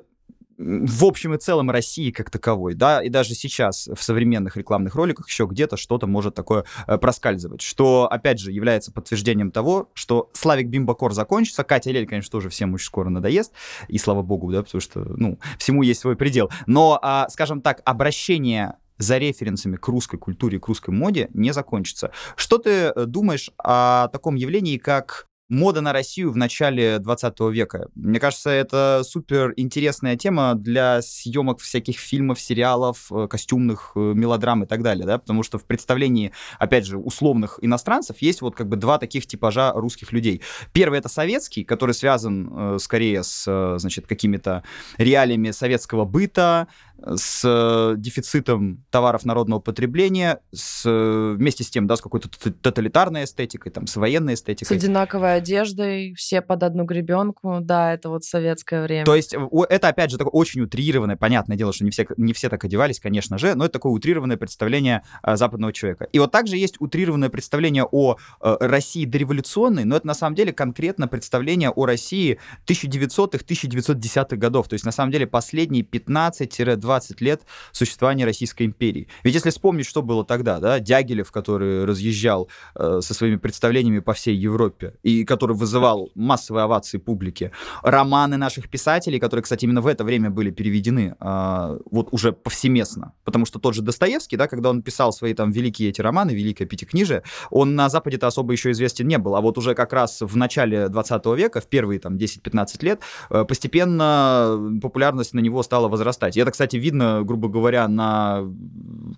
[0.58, 5.28] в общем и целом России как таковой, да, и даже сейчас в современных рекламных роликах
[5.28, 10.68] еще где-то что-то может такое э, проскальзывать, что, опять же, является подтверждением того, что Славик
[10.68, 13.52] Бимбакор закончится, Катя Лель, конечно, тоже всем очень скоро надоест,
[13.88, 17.82] и слава богу, да, потому что, ну, всему есть свой предел, но, а, скажем так,
[17.84, 22.12] обращение за референсами к русской культуре, к русской моде не закончится.
[22.36, 27.88] Что ты э, думаешь о таком явлении, как мода на Россию в начале 20 века.
[27.94, 34.64] Мне кажется, это супер интересная тема для съемок всяких фильмов, сериалов, э, костюмных э, мелодрам
[34.64, 38.68] и так далее, да, потому что в представлении, опять же, условных иностранцев есть вот как
[38.68, 40.40] бы два таких типажа русских людей.
[40.72, 44.64] Первый— это советский, который связан э, скорее с, значит, какими-то
[44.98, 46.68] реалиями советского быта,
[47.06, 53.86] с дефицитом товаров народного потребления, с, вместе с тем, да, с какой-то тоталитарной эстетикой, там,
[53.86, 54.66] с военной эстетикой.
[54.66, 59.04] С одинаковой одеждой, все под одну гребенку, да, это вот советское время.
[59.04, 59.34] То есть
[59.68, 63.00] это, опять же, такое очень утрированное, понятное дело, что не все, не все так одевались,
[63.00, 66.08] конечно же, но это такое утрированное представление а, западного человека.
[66.12, 70.52] И вот также есть утрированное представление о а, России дореволюционной, но это на самом деле
[70.52, 77.20] конкретно представление о России 1900-х, 1910-х годов, то есть на самом деле последние 15-20 20
[77.20, 79.08] лет существования Российской империи.
[79.22, 84.12] Ведь если вспомнить, что было тогда, да, Дягилев, который разъезжал э, со своими представлениями по
[84.12, 87.50] всей Европе и который вызывал массовые овации публики,
[87.82, 93.12] романы наших писателей, которые, кстати, именно в это время были переведены э, вот уже повсеместно,
[93.24, 96.66] потому что тот же Достоевский, да, когда он писал свои там великие эти романы, великое
[96.66, 100.36] пятикнижие, он на Западе-то особо еще известен не был, а вот уже как раз в
[100.36, 106.36] начале 20 века, в первые там 10-15 лет, э, постепенно популярность на него стала возрастать.
[106.36, 108.42] И это, кстати, видно, грубо говоря, на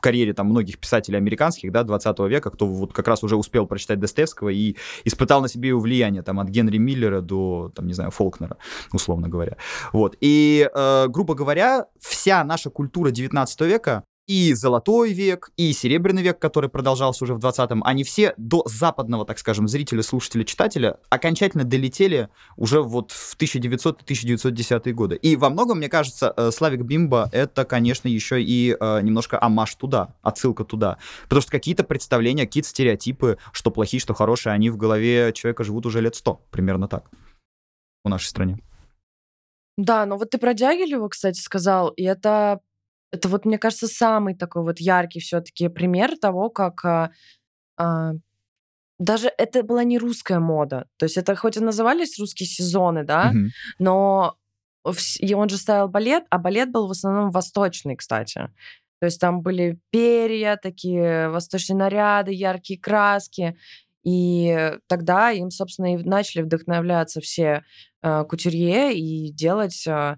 [0.01, 3.99] карьере там многих писателей американских, да, 20 века, кто вот как раз уже успел прочитать
[3.99, 8.11] Достоевского и испытал на себе его влияние, там, от Генри Миллера до, там, не знаю,
[8.11, 8.57] Фолкнера,
[8.93, 9.57] условно говоря.
[9.93, 10.17] Вот.
[10.21, 16.39] И, э, грубо говоря, вся наша культура 19 века и золотой век, и серебряный век,
[16.39, 21.65] который продолжался уже в 20-м, они все до западного, так скажем, зрителя, слушателя, читателя окончательно
[21.65, 25.17] долетели уже вот в 1900-1910 годы.
[25.17, 29.75] И во многом, мне кажется, э, Славик Бимба— это, конечно, еще и э, немножко амаш
[29.77, 30.99] туда, отсылка туда.
[31.25, 35.87] Потому что какие-то представления, какие-то стереотипы, что плохие, что хорошие, они в голове человека живут
[35.87, 37.11] уже лет сто, примерно так,
[38.05, 38.59] в нашей стране.
[39.77, 42.61] Да, ну вот ты про Дягилева, кстати, сказал, и это
[43.13, 47.11] это вот, мне кажется, самый такой вот яркий все-таки пример того, как а,
[47.77, 48.13] а,
[48.99, 50.87] даже это была не русская мода.
[50.97, 53.49] То есть это хоть и назывались русские сезоны, да, mm-hmm.
[53.79, 54.37] но
[55.19, 58.51] и он же ставил балет, а балет был в основном восточный, кстати.
[59.01, 63.57] То есть там были перья, такие восточные наряды, яркие краски.
[64.05, 67.65] И тогда им, собственно, и начали вдохновляться все
[68.03, 70.17] э, кутюрье и делать э,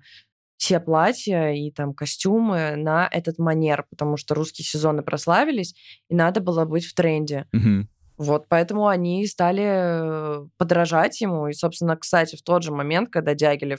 [0.58, 5.74] все платья и там костюмы на этот манер, потому что русские сезоны прославились,
[6.10, 7.46] и надо было быть в тренде.
[7.54, 7.86] Угу.
[8.18, 11.46] Вот, поэтому они стали э, подражать ему.
[11.46, 13.78] И, собственно, кстати, в тот же момент, когда Дягилев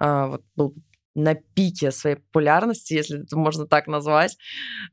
[0.00, 0.74] э, вот, был
[1.14, 4.38] на пике своей популярности, если это можно так назвать,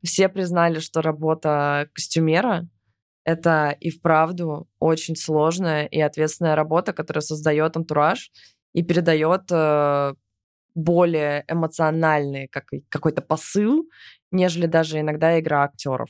[0.04, 2.68] все признали, что работа костюмера—
[3.24, 8.30] это и вправду очень сложная и ответственная работа, которая создает антураж
[8.74, 10.14] и передает э,
[10.74, 13.88] более эмоциональный как, какой-то посыл,
[14.30, 16.08] нежели даже иногда игра актеров.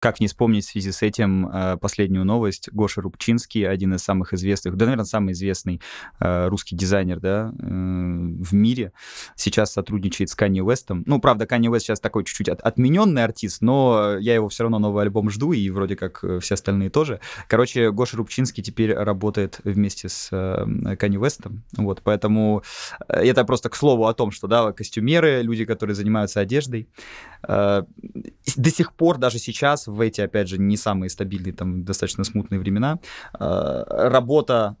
[0.00, 2.68] Как не вспомнить в связи с этим э, последнюю новость.
[2.70, 5.80] Гоша Рубчинский, один из самых известных, да, наверное, самый известный
[6.20, 8.92] э, русский дизайнер, да, э, в мире,
[9.34, 11.02] сейчас сотрудничает с Канни Уэстом.
[11.04, 14.78] Ну, правда, Канни Уэст сейчас такой чуть-чуть от, отмененный артист, но я его все равно
[14.78, 17.18] новый альбом жду, и вроде как все остальные тоже.
[17.48, 22.62] Короче, Гоша Рубчинский теперь работает вместе с Канни Уэстом, вот, поэтому
[23.08, 26.88] это просто к слову о том, что, да, костюмеры, люди, которые занимаются одеждой,
[27.42, 32.60] до сих пор, даже сейчас, в эти, опять же, не самые стабильные, там, достаточно смутные
[32.60, 32.98] времена,
[33.38, 34.76] э, работа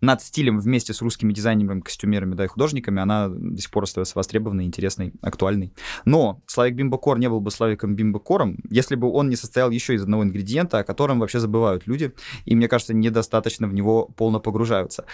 [0.00, 4.16] над стилем вместе с русскими дизайнерами, костюмерами, да, и художниками, она до сих пор остается
[4.16, 5.74] востребованной, интересной, актуальной.
[6.04, 10.02] Но Славик Бимбокор не был бы Славиком Бимбокором, если бы он не состоял еще из
[10.02, 12.12] одного ингредиента, о котором вообще забывают люди,
[12.44, 15.04] и, мне кажется, недостаточно в него полно погружаются.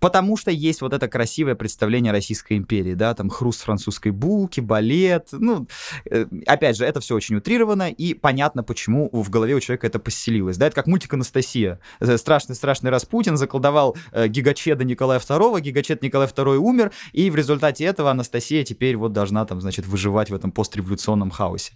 [0.00, 5.28] Потому что есть вот это красивое представление Российской империи, да, там хруст французской булки, балет,
[5.32, 5.66] ну,
[6.10, 9.98] э, опять же, это все очень утрировано, и понятно, почему в голове у человека это
[9.98, 11.80] поселилось, да, это как мультик Анастасия.
[12.00, 18.10] Страшный-страшный Распутин заколдовал э, гигачеда Николая II, гигачед Николай II умер, и в результате этого
[18.10, 21.72] Анастасия теперь вот должна там, значит, выживать в этом постреволюционном хаосе.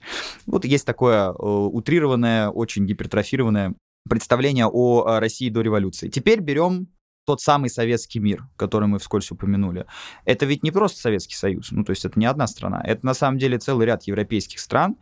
[0.46, 3.74] Вот есть такое э, утрированное, очень гипертрофированное
[4.08, 6.08] представление о России до революции.
[6.08, 6.88] Теперь берем
[7.24, 9.86] тот самый советский мир, который мы вскользь упомянули,
[10.24, 13.14] это ведь не просто Советский Союз, ну то есть это не одна страна, это на
[13.14, 14.96] самом деле целый ряд европейских стран,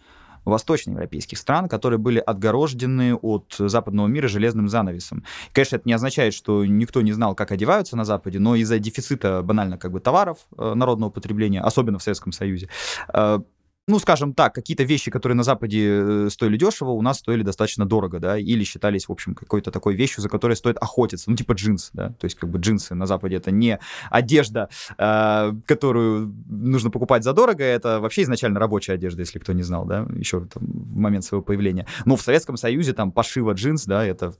[0.44, 5.24] восточноевропейских стран, которые были отгорожены от западного мира железным занавесом.
[5.52, 9.42] Конечно, это не означает, что никто не знал, как одеваются на Западе, но из-за дефицита
[9.42, 12.68] банально как бы товаров э, народного потребления, особенно в Советском Союзе,
[13.12, 13.40] э,
[13.88, 17.86] ну, скажем так, какие-то вещи, которые на Западе э, стоили дешево, у нас стоили достаточно
[17.86, 21.52] дорого, да, или считались, в общем, какой-то такой вещью, за которой стоит охотиться, ну, типа
[21.52, 23.78] джинсы, да, то есть как бы джинсы на Западе это не
[24.10, 29.86] одежда, э, которую нужно покупать задорого, это вообще изначально рабочая одежда, если кто не знал,
[29.86, 31.86] да, еще там, в момент своего появления.
[32.04, 34.34] Но в Советском Союзе там пошива джинс, да, это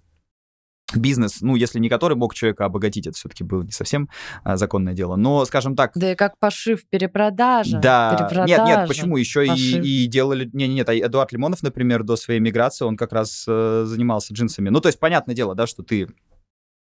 [0.94, 4.08] бизнес, ну, если не который мог человека обогатить, это все-таки было не совсем
[4.44, 5.16] а, законное дело.
[5.16, 5.92] Но, скажем так...
[5.94, 7.78] Да и как пошив, перепродажа.
[7.78, 9.16] Да, перепродажа, нет, нет, почему?
[9.16, 10.48] Еще и, и делали...
[10.52, 14.32] Не, не, нет, а Эдуард Лимонов, например, до своей миграции, он как раз э, занимался
[14.32, 14.68] джинсами.
[14.68, 16.08] Ну, то есть, понятное дело, да, что ты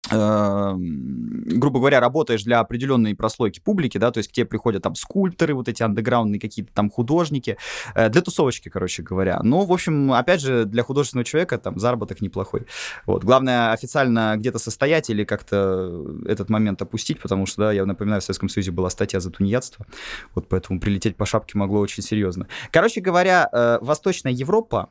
[0.09, 5.55] грубо говоря, работаешь для определенной прослойки публики, да, то есть к тебе приходят там скульпторы,
[5.55, 7.57] вот эти андеграундные какие-то там художники,
[7.95, 9.41] э, для тусовочки, короче говоря.
[9.43, 12.67] Ну, в общем, опять же, для художественного человека там заработок неплохой.
[13.05, 13.25] Вот.
[13.25, 18.25] Главное официально где-то состоять или как-то этот момент опустить, потому что, да, я напоминаю, в
[18.25, 19.87] Советском Союзе была статья за тунеядство,
[20.35, 22.47] вот поэтому прилететь по шапке могло очень серьезно.
[22.71, 24.89] Короче говоря, э, Восточная Европа,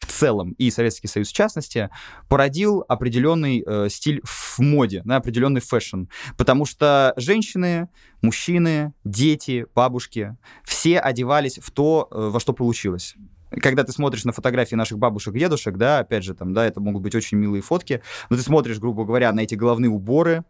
[0.00, 1.90] в целом и Советский Союз в частности
[2.28, 6.04] породил определенный э, стиль в моде, на определенный fashion,
[6.36, 7.88] потому что женщины,
[8.22, 13.16] мужчины, дети, бабушки все одевались в то, э, во что получилось
[13.50, 16.80] когда ты смотришь на фотографии наших бабушек и дедушек, да, опять же, там, да, это
[16.80, 20.44] могут быть очень милые фотки, но ты смотришь, грубо говоря, на эти головные уборы,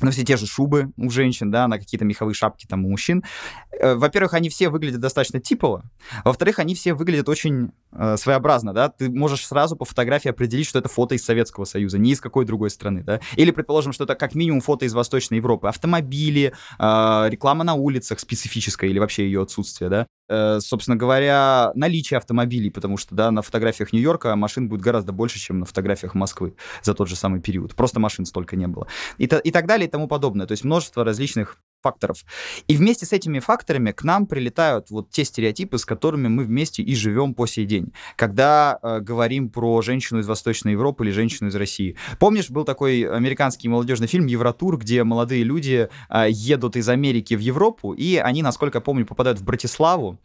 [0.00, 3.24] на все те же шубы у женщин, да, на какие-то меховые шапки там у мужчин.
[3.72, 5.90] Э, во-первых, они все выглядят достаточно типово.
[6.24, 7.72] Во-вторых, они все выглядят очень
[8.16, 8.88] своеобразно, да.
[8.88, 12.44] Ты можешь сразу по фотографии определить, что это фото из Советского Союза, не из какой
[12.44, 13.20] другой страны, да.
[13.36, 15.68] Или, предположим, что это как минимум фото из Восточной Европы.
[15.68, 20.06] Автомобили, э, реклама на улицах специфическая или вообще ее отсутствие, да.
[20.28, 25.38] Э, собственно говоря, наличие автомобилей, потому что, да, на фотографиях Нью-Йорка машин будет гораздо больше,
[25.38, 27.74] чем на фотографиях Москвы за тот же самый период.
[27.74, 28.86] Просто машин столько не было.
[29.16, 30.46] И, и так далее и тому подобное.
[30.46, 32.24] То есть множество различных факторов.
[32.66, 36.82] И вместе с этими факторами к нам прилетают вот те стереотипы, с которыми мы вместе
[36.82, 37.92] и живем по сей день.
[38.16, 41.96] Когда э, говорим про женщину из Восточной Европы или женщину из России.
[42.18, 47.40] Помнишь, был такой американский молодежный фильм «Евротур», где молодые люди э, едут из Америки в
[47.40, 50.18] Европу, и они, насколько я помню, попадают в Братиславу.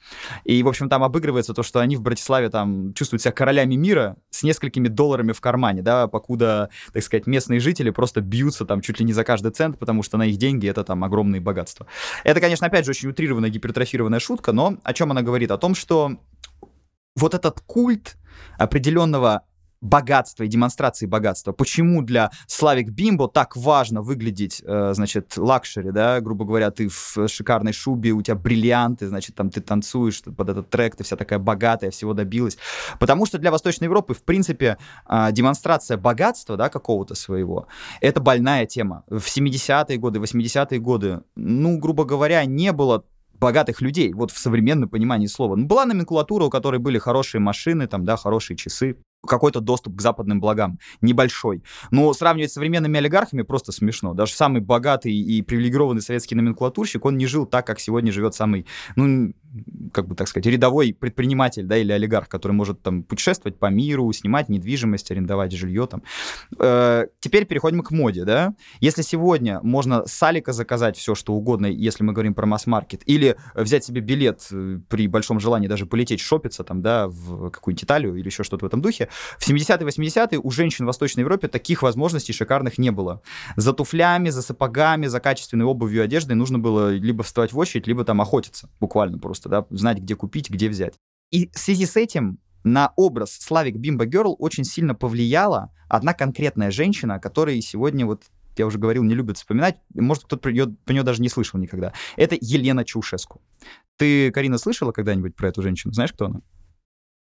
[0.43, 4.18] И, в общем, там обыгрывается то, что они в Братиславе там чувствуют себя королями мира
[4.30, 8.99] с несколькими долларами в кармане, да, покуда, так сказать, местные жители просто бьются там чуть
[8.99, 11.85] ли не за каждый цент, потому что на их деньги это там огромные богатства.
[12.23, 15.51] Это, конечно, опять же, очень утрированная, гипертрофированная шутка, но о чем она говорит?
[15.51, 16.17] О том, что
[17.15, 18.17] вот этот культ
[18.57, 19.43] определенного
[19.84, 21.51] богатства и демонстрации богатства.
[21.51, 27.27] Почему для Slavic Bimbo так важно выглядеть, э, значит, luxury, да, грубо говоря, ты в
[27.27, 31.38] шикарной шубе, у тебя бриллианты, значит, там ты танцуешь под этот трек, ты вся такая
[31.38, 32.57] богатая, всего добилась.
[32.97, 37.67] Потому что для Восточной Европы, в принципе, э, демонстрация богатства, да, какого-то своего,
[37.99, 39.03] это больная тема.
[39.09, 43.03] В 70-е годы, 80-е годы, ну, грубо говоря, не было
[43.34, 45.57] богатых людей, вот в современном понимании слова.
[45.57, 48.95] Ну, была номенклатура, у которой были хорошие машины, там, да, хорошие часы,
[49.26, 51.63] какой-то доступ к западным благам, небольшой.
[51.91, 54.13] Но сравнивать с современными олигархами просто смешно.
[54.13, 58.65] Даже самый богатый и привилегированный советский номенклатурщик, он не жил так, как сегодня живет самый,
[58.95, 59.34] ну,
[59.93, 64.12] как бы так сказать, рядовой предприниматель, да, или олигарх, который может там путешествовать по миру,
[64.12, 66.04] снимать недвижимость, арендовать жилье там.
[66.60, 68.56] Э, теперь переходим к моде, да.
[68.80, 73.36] Если сегодня можно с Алика заказать все, что угодно, если мы говорим про масс-маркет, или
[73.54, 78.16] взять себе билет э, при большом желании даже полететь шопиться там, да, в какую-нибудь Италию
[78.16, 81.84] или еще что-то в этом духе, в 70-е, 80-е у женщин в Восточной Европе таких
[81.84, 83.22] возможностей шикарных не было.
[83.56, 87.88] За туфлями, за сапогами, за качественной обувью и одеждой нужно было либо вставать в очередь,
[87.88, 90.95] либо там охотиться, буквально просто, да, знать, где купить, где взять.
[91.31, 96.71] И в связи с этим на образ Славик Бимба Герл очень сильно повлияла одна конкретная
[96.71, 98.23] женщина, которой сегодня вот
[98.57, 101.59] я уже говорил, не любят вспоминать, может, кто-то про нее, про нее даже не слышал
[101.59, 101.93] никогда.
[102.15, 103.41] Это Елена Чаушеску.
[103.97, 105.93] Ты, Карина, слышала когда-нибудь про эту женщину?
[105.93, 106.41] Знаешь, кто она?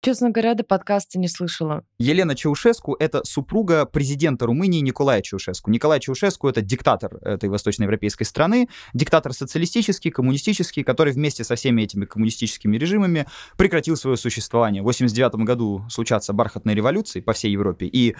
[0.06, 1.82] Честно говоря, до подкаста не слышала.
[1.98, 5.68] Елена Чаушеску— это супруга президента Румынии Николая Чаушеску.
[5.72, 12.04] Николай Чаушеску— это диктатор этой восточноевропейской страны, диктатор социалистический, коммунистический, который вместе со всеми этими
[12.04, 13.26] коммунистическими режимами
[13.56, 14.80] прекратил свое существование.
[14.80, 18.14] В 89 году случатся бархатные революции по всей Европе, и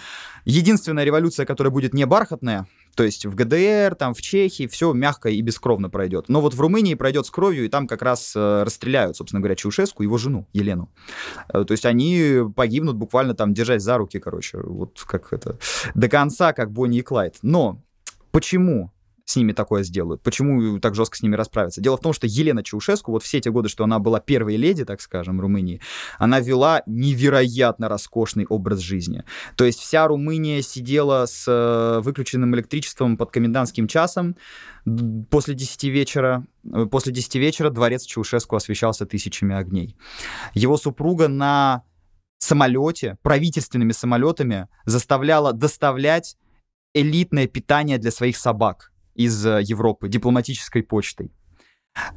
[0.45, 2.67] единственная революция, которая будет не бархатная,
[2.97, 6.29] то есть в ГДР, там в Чехии все мягко и бескровно пройдет.
[6.29, 9.55] Но вот в Румынии пройдет с кровью, и там как раз э, расстреляют, собственно говоря,
[9.55, 10.91] Чаушеску, его жену Елену.
[11.53, 15.59] Э, то есть они погибнут буквально там, держась за руки, короче, вот как это,
[15.95, 17.37] до конца, как Бонни и Клайд.
[17.43, 17.83] Но
[18.31, 18.91] почему
[19.27, 20.23] с ними такое сделают?
[20.23, 21.81] Почему так жестко с ними расправиться?
[21.81, 24.85] Дело в том, что Елена Чаушеску, вот все эти годы, что она была первой леди,
[24.85, 25.81] так скажем, Румынии,
[26.19, 29.25] она вела невероятно роскошный образ жизни.
[29.57, 34.37] То есть вся Румыния сидела с э, выключенным электричеством под комендантским часом
[35.29, 36.47] после 10 вечера.
[36.73, 39.97] Э, после 10 вечера дворец Чаушеску освещался тысячами огней.
[40.55, 41.83] Его супруга на
[42.39, 46.37] самолете, правительственными самолетами заставляла доставлять
[46.95, 51.33] элитное питание для своих собак из э, Европы дипломатической почтой.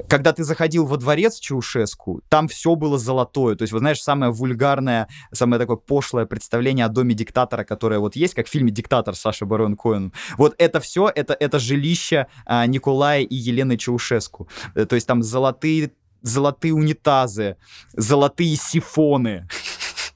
[0.10, 3.56] Когда ты заходил во дворец Чаушеску, там все было золотое.
[3.56, 8.16] То есть, вы знаешь, самое вульгарное, самое такое пошлое представление о доме диктатора, которое вот
[8.18, 10.12] есть, как в фильме «Диктатор» Саши Барон Коэн.
[10.38, 14.50] Вот это все, это, это жилище а, Николая и Елены Чаушеску.
[14.76, 17.56] Э, то есть там золотые, золотые унитазы,
[17.94, 19.48] золотые сифоны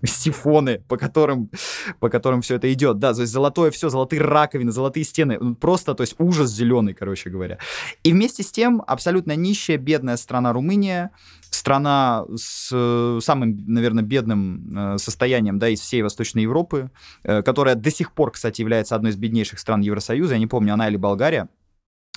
[0.06, 1.50] сифоны, по которым,
[2.00, 3.00] по которым все это идет.
[3.00, 5.38] Да, то есть золотое все, золотые раковины, золотые стены.
[5.40, 7.58] Ну, просто, то есть ужас зеленый, короче говоря.
[8.04, 11.12] И вместе с тем абсолютно нищая, бедная страна Румыния,
[11.50, 16.90] страна с самым, наверное, бедным э, состоянием, да, из всей Восточной Европы,
[17.24, 20.74] э, которая до сих пор, кстати, является одной из беднейших стран Евросоюза, я не помню,
[20.74, 21.50] она или Болгария,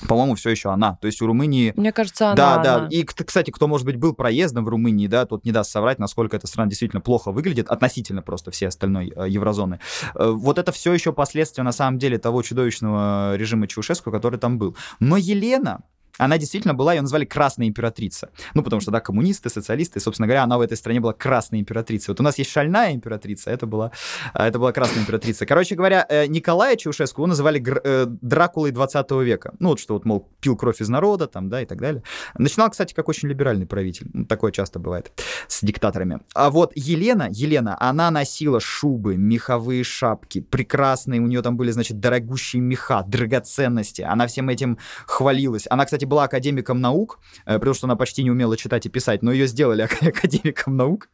[0.07, 0.97] по-моему, все еще она.
[1.01, 1.73] То есть у Румынии...
[1.77, 2.35] Мне кажется, она.
[2.35, 2.75] Да, да.
[2.77, 2.89] Она.
[2.89, 6.37] И, кстати, кто, может быть, был проездом в Румынии, да, тот не даст соврать, насколько
[6.37, 9.81] эта страна действительно плохо выглядит, относительно просто всей остальной э, еврозоны.
[10.15, 14.59] Э, вот это все еще последствия, на самом деле, того чудовищного режима Чаушеску, который там
[14.59, 14.77] был.
[15.01, 15.81] Но Елена,
[16.19, 18.31] она действительно была, ее назвали Красная Императрица.
[18.55, 22.13] Ну, потому что, да, коммунисты, социалисты, собственно говоря, она в этой стране была Красная Императрица.
[22.13, 23.93] Вот у нас есть Шальная Императрица, это была,
[24.33, 25.47] а, это была Красная Императрица.
[25.47, 29.55] Короче говоря, э, Николая Чаушеску его называли э, Дракулой 20 века.
[29.59, 32.03] Ну, вот что вот, мол, пил кровь из народа, там, да, и так далее.
[32.39, 34.09] Начинал, кстати, как очень либеральный правитель.
[34.13, 35.13] Ну, такое часто бывает
[35.49, 36.21] с диктаторами.
[36.35, 42.01] А вот Елена, Елена, она носила шубы, меховые шапки, прекрасные, у нее там были, значит,
[42.01, 44.03] дорогущие меха, драгоценности.
[44.03, 45.67] Она всем этим хвалилась.
[45.69, 49.23] Она, кстати, была академиком наук, э, потому что она почти не умела читать и писать,
[49.23, 51.09] но ее сделали академиком наук.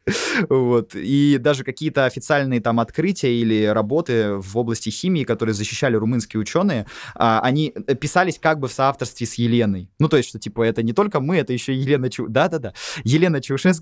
[0.48, 0.94] Вот.
[0.94, 6.86] И даже какие-то официальные там открытия или работы в области химии, которые защищали румынские ученые,
[7.14, 7.70] а, они
[8.00, 9.90] писались как бы в соавторстве с Еленой.
[9.98, 12.28] Ну, то есть, что, типа, это не только мы, это еще Елена Чу...
[12.28, 12.74] Да-да-да.
[13.04, 13.40] Елена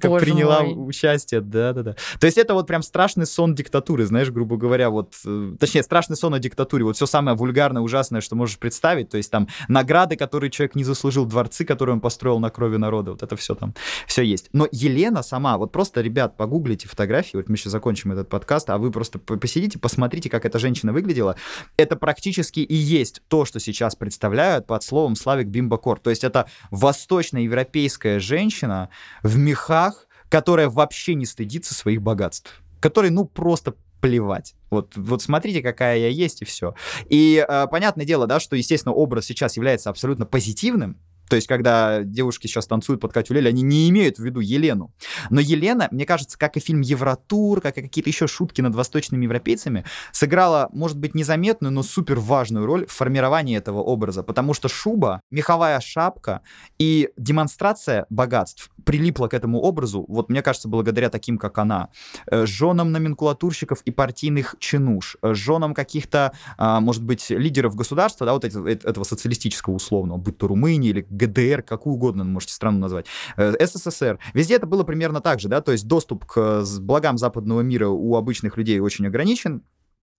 [0.09, 0.89] Боже приняла мой.
[0.89, 1.41] участие.
[1.41, 1.97] Да-да-да.
[2.19, 5.15] То есть это вот прям страшный сон диктатуры, знаешь, грубо говоря, вот...
[5.25, 6.85] э, Точнее, страшный сон о диктатуре.
[6.85, 9.11] Вот все самое вульгарное, ужасное, что можешь представить.
[9.11, 13.13] То есть там награды, которые человек не заслужил, дворцы, которые он построил на крови народа.
[13.13, 13.75] Вот это все там,
[14.07, 14.49] все есть.
[14.53, 18.79] Но Елена сама, вот просто, ребят, погуглите фотографии, вот мы сейчас закончим этот подкаст, а
[18.79, 21.37] вы просто по- посидите, посмотрите, как эта женщина выглядела.
[21.77, 25.99] Это практически и есть то, что сейчас представляют под словом Славик Бимбакор.
[26.01, 28.91] То есть это восточноевропейская женщина
[29.23, 32.63] в мехах, которая вообще не стыдится своих богатств.
[32.81, 34.55] Которой, ну, просто плевать.
[34.71, 36.75] Вот, вот смотрите, какая я есть, и все.
[37.09, 40.99] И э, понятное дело, да, что, естественно, образ сейчас является абсолютно позитивным,
[41.31, 44.93] то есть, когда девушки сейчас танцуют под Катю Лель, они не имеют в виду Елену.
[45.31, 49.25] Но Елена, мне кажется, как и фильм «Евротур», как и какие-то еще шутки над восточными
[49.25, 54.25] европейцами, сыграла, может быть, незаметную, но супер важную роль в формировании этого образа.
[54.25, 56.41] Потому что шуба, меховая шапка
[56.81, 61.91] и демонстрация богатств прилипла к этому образу, вот мне кажется, благодаря таким, как она,
[62.27, 68.33] э, женам номенклатурщиков и партийных чинуш, э, женам каких-то, а, может быть, лидеров государства, да,
[68.33, 73.07] вот э- этого социалистического условного, будь то Румыния или ГДР, какую угодно можете страну назвать,
[73.37, 74.19] э, СССР.
[74.35, 77.89] Везде это было примерно так же, да, то есть доступ к э, благам западного мира
[77.89, 79.63] у обычных людей очень ограничен,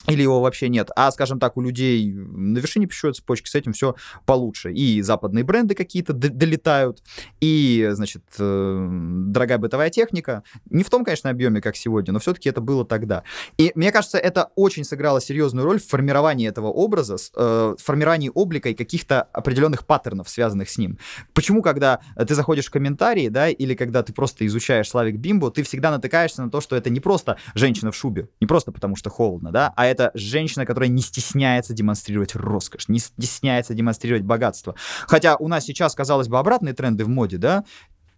[0.07, 0.89] или его вообще нет.
[0.95, 3.95] А, скажем так, у людей на вершине пищевой цепочки с этим все
[4.25, 4.71] получше.
[4.73, 7.03] И западные бренды какие-то долетают,
[7.39, 10.43] и, значит, э, дорогая бытовая техника.
[10.69, 13.23] Не в том, конечно, объеме, как сегодня, но все-таки это было тогда.
[13.57, 18.31] И мне кажется, это очень сыграло серьезную роль в формировании этого образа, э, в формировании
[18.33, 20.97] облика и каких-то определенных паттернов, связанных с ним.
[21.33, 25.63] Почему, когда ты заходишь в комментарии, да, или когда ты просто изучаешь Славик Бимбо, ты
[25.63, 29.09] всегда натыкаешься на то, что это не просто женщина в шубе, не просто потому что
[29.09, 34.75] холодно, да, а это женщина, которая не стесняется демонстрировать роскошь, не стесняется демонстрировать богатство.
[35.07, 37.63] Хотя у нас сейчас, казалось бы, обратные тренды в моде, да,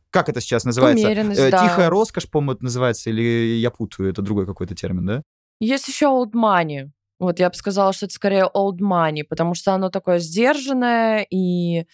[0.09, 1.07] как это сейчас называется?
[1.07, 1.67] Умеренность, Э, да.
[1.67, 5.23] Тихая роскошь, по-моему, это называется, или я путаю, это другой какой-то термин, да?
[5.59, 6.89] Есть еще old money.
[7.19, 11.85] Вот я бы сказала, что это скорее old money, потому что оно такое сдержанное и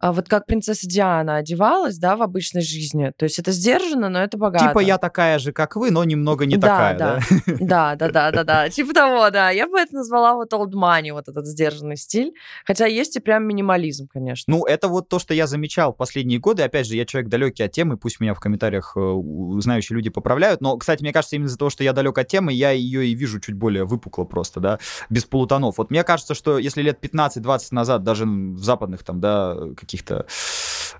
[0.00, 3.12] а вот как принцесса Диана одевалась, да, в обычной жизни.
[3.16, 4.68] То есть это сдержанно, но это богато.
[4.68, 7.20] Типа я такая же, как вы, но немного не да, такая, да?
[7.46, 8.68] Да, да, да, да, да.
[8.70, 9.50] Типа того, да.
[9.50, 12.32] Я бы это назвала вот old money, вот этот сдержанный стиль.
[12.64, 14.44] Хотя есть и прям минимализм, конечно.
[14.54, 16.62] Ну, это вот то, что я замечал в последние годы.
[16.62, 19.14] Опять же, я человек далекий от темы, пусть меня в комментариях э,
[19.58, 20.60] знающие люди поправляют.
[20.60, 23.14] Но, кстати, мне кажется, именно из-за того, что я далек от темы, я ее и
[23.14, 24.78] вижу чуть более выпукло просто, да,
[25.10, 25.78] без полутонов.
[25.78, 29.56] Вот мне кажется, что если лет 15-20 назад, даже в западных там, да,
[29.88, 30.26] каких-то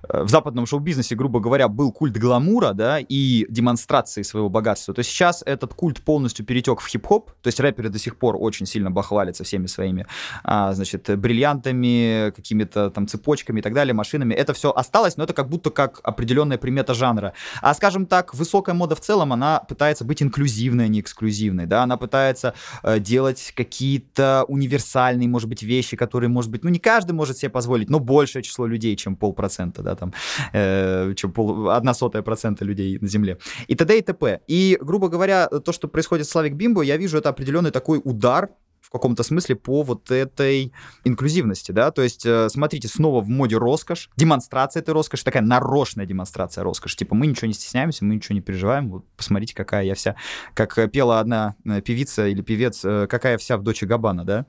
[0.09, 5.03] э, в западном шоу-бизнесе, грубо говоря, был культ гламура, да, и демонстрации своего богатства, то
[5.03, 8.91] сейчас этот культ полностью перетек в хип-хоп, то есть рэперы до сих пор очень сильно
[8.91, 10.07] бахвалятся всеми своими,
[10.43, 14.35] а, значит, бриллиантами, какими-то там цепочками и так далее, машинами.
[14.35, 17.35] Это все осталось, но это как будто как определенная примета жанра.
[17.61, 21.83] А, скажем так, высокая мода в целом, она пытается быть инклюзивной, а не эксклюзивной, да,
[21.83, 27.13] она пытается э, делать какие-то универсальные, может быть, вещи, которые, может быть, ну, не каждый
[27.13, 30.13] может себе позволить, но большее число людей, чем полпроцента, да, там,
[30.53, 33.39] э, чем пол, одна сотая процента людей на Земле.
[33.67, 33.99] И т.д.
[33.99, 34.41] и т.п.
[34.49, 38.51] И, грубо говоря, то, что происходит с Славик Бимбо, я вижу это определенный такой удар
[38.89, 40.73] в каком-то смысле по вот этой
[41.05, 46.07] инклюзивности, да, то есть, э, смотрите, снова в моде роскошь, демонстрация этой роскоши, такая нарочная
[46.07, 49.95] демонстрация роскоши, типа мы ничего не стесняемся, мы ничего не переживаем, вот посмотрите, какая я
[49.95, 50.17] вся,
[50.55, 54.47] как э, пела одна э, певица или певец, какая вся в Доче Габана, да?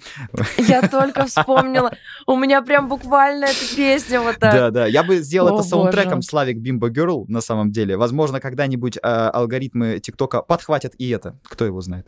[0.57, 1.91] Я только вспомнила,
[2.25, 4.53] у меня прям буквально эта песня вот так.
[4.53, 8.97] Да, да, я бы сделал это саундтреком Славик Бимбо Girl на самом деле, возможно, когда-нибудь
[9.01, 12.07] алгоритмы ТикТока подхватят и это, кто его знает.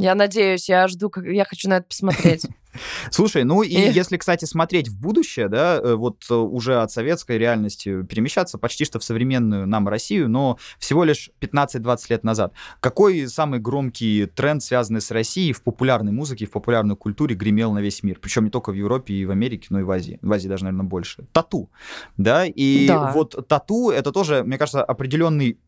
[0.00, 2.46] Я надеюсь, я жду, я хочу на это посмотреть.
[3.10, 7.38] Слушай, ну и если, кстати, смотреть в будущее, да, э, вот э, уже от советской
[7.38, 12.52] реальности перемещаться почти что в современную нам Россию, но всего лишь 15-20 лет назад.
[12.80, 17.80] Какой самый громкий тренд, связанный с Россией в популярной музыке, в популярной культуре, гремел на
[17.80, 18.18] весь мир?
[18.20, 20.18] Причем не только в Европе и в Америке, но и в Азии.
[20.22, 21.26] В Азии даже, наверное, больше.
[21.32, 21.70] Тату.
[22.16, 23.12] Да, и да.
[23.12, 25.58] вот тату— это тоже, мне кажется, определенный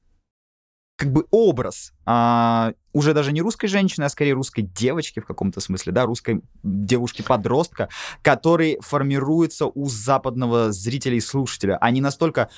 [1.02, 5.58] как бы образ а, уже даже не русской женщины, а скорее русской девочки в каком-то
[5.58, 7.88] смысле, да, русской девушки-подростка,
[8.22, 11.76] который формируется у западного зрителя и слушателя.
[11.78, 12.50] Они настолько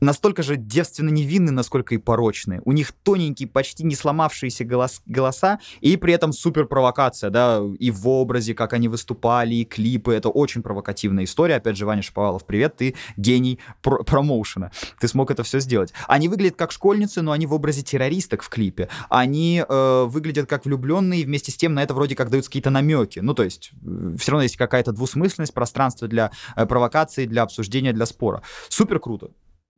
[0.00, 2.60] настолько же девственно невинны, насколько и порочные.
[2.64, 7.90] У них тоненькие, почти не сломавшиеся голос, голоса, и при этом супер провокация, да, и
[7.90, 10.14] в образе, как они выступали, и клипы.
[10.14, 11.56] Это очень провокативная история.
[11.56, 14.70] Опять же, Ваня Шаповалов, привет, ты гений пр промоушена.
[15.00, 15.92] Ты смог это все сделать.
[16.06, 18.88] Они выглядят как школьницы, но они в образе террористок в клипе.
[19.08, 22.70] Они э, выглядят как влюбленные, и вместе с тем на это вроде как даются какие-то
[22.70, 23.20] намеки.
[23.20, 27.92] Ну, то есть, э, все равно есть какая-то двусмысленность, пространство для э, провокации, для обсуждения,
[27.92, 28.42] для спора.
[28.68, 29.30] Супер круто.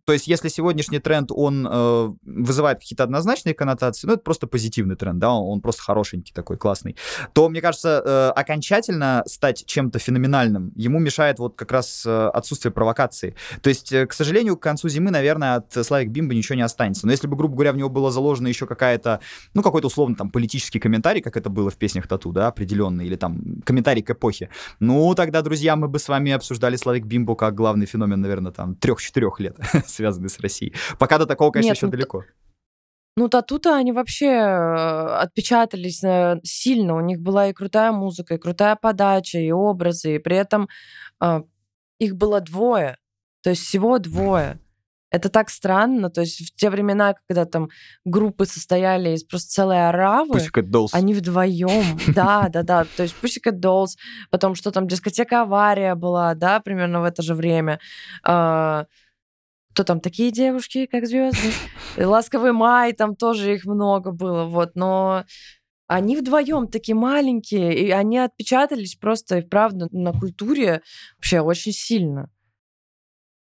[0.04, 4.96] То есть, если сегодняшний тренд, он э, вызывает какие-то однозначные коннотации, ну, это просто позитивный
[4.96, 6.96] тренд, да, он, он просто хорошенький такой, классный,
[7.32, 12.72] то, мне кажется, э, окончательно стать чем-то феноменальным ему мешает вот как раз э, отсутствие
[12.72, 13.34] провокации.
[13.62, 17.06] То есть, э, к сожалению, к концу зимы, наверное, от Славик Бимба ничего не останется.
[17.06, 19.20] Но если бы, грубо говоря, в него было заложено еще какая-то,
[19.54, 23.16] ну, какой-то условно там политический комментарий, как это было в песнях Тату, да, определенный, или
[23.16, 27.54] там комментарий к эпохе, ну, тогда, друзья, мы бы с вами обсуждали Славик Бимбу как
[27.54, 29.56] главный феномен, наверное, там, трех-четырех лет
[29.90, 30.74] связанный с Россией.
[30.98, 32.24] Пока до такого, конечно, Нет, еще ну, далеко.
[33.16, 36.94] Ну, тату-то они вообще э, отпечатались э, сильно.
[36.94, 40.16] У них была и крутая музыка, и крутая подача, и образы.
[40.16, 40.68] И при этом
[41.22, 41.42] э,
[41.98, 42.96] их было двое.
[43.42, 44.58] То есть всего двое.
[45.10, 46.08] Это так странно.
[46.08, 47.68] То есть в те времена, когда там
[48.04, 50.88] группы состояли из просто целой оравы, Pussycat Dolls.
[50.92, 51.98] они вдвоем.
[52.14, 52.86] Да, да, да.
[52.96, 53.96] То есть Pussycat Dolls,
[54.30, 57.80] потом что там, дискотека «Авария» была, да, примерно в это же время.
[59.72, 61.52] Кто там такие девушки, как звезды.
[61.96, 65.24] Ласковый май, там тоже их много было, вот, но
[65.86, 70.82] они вдвоем такие маленькие, и они отпечатались просто и вправду на культуре
[71.16, 72.30] вообще очень сильно.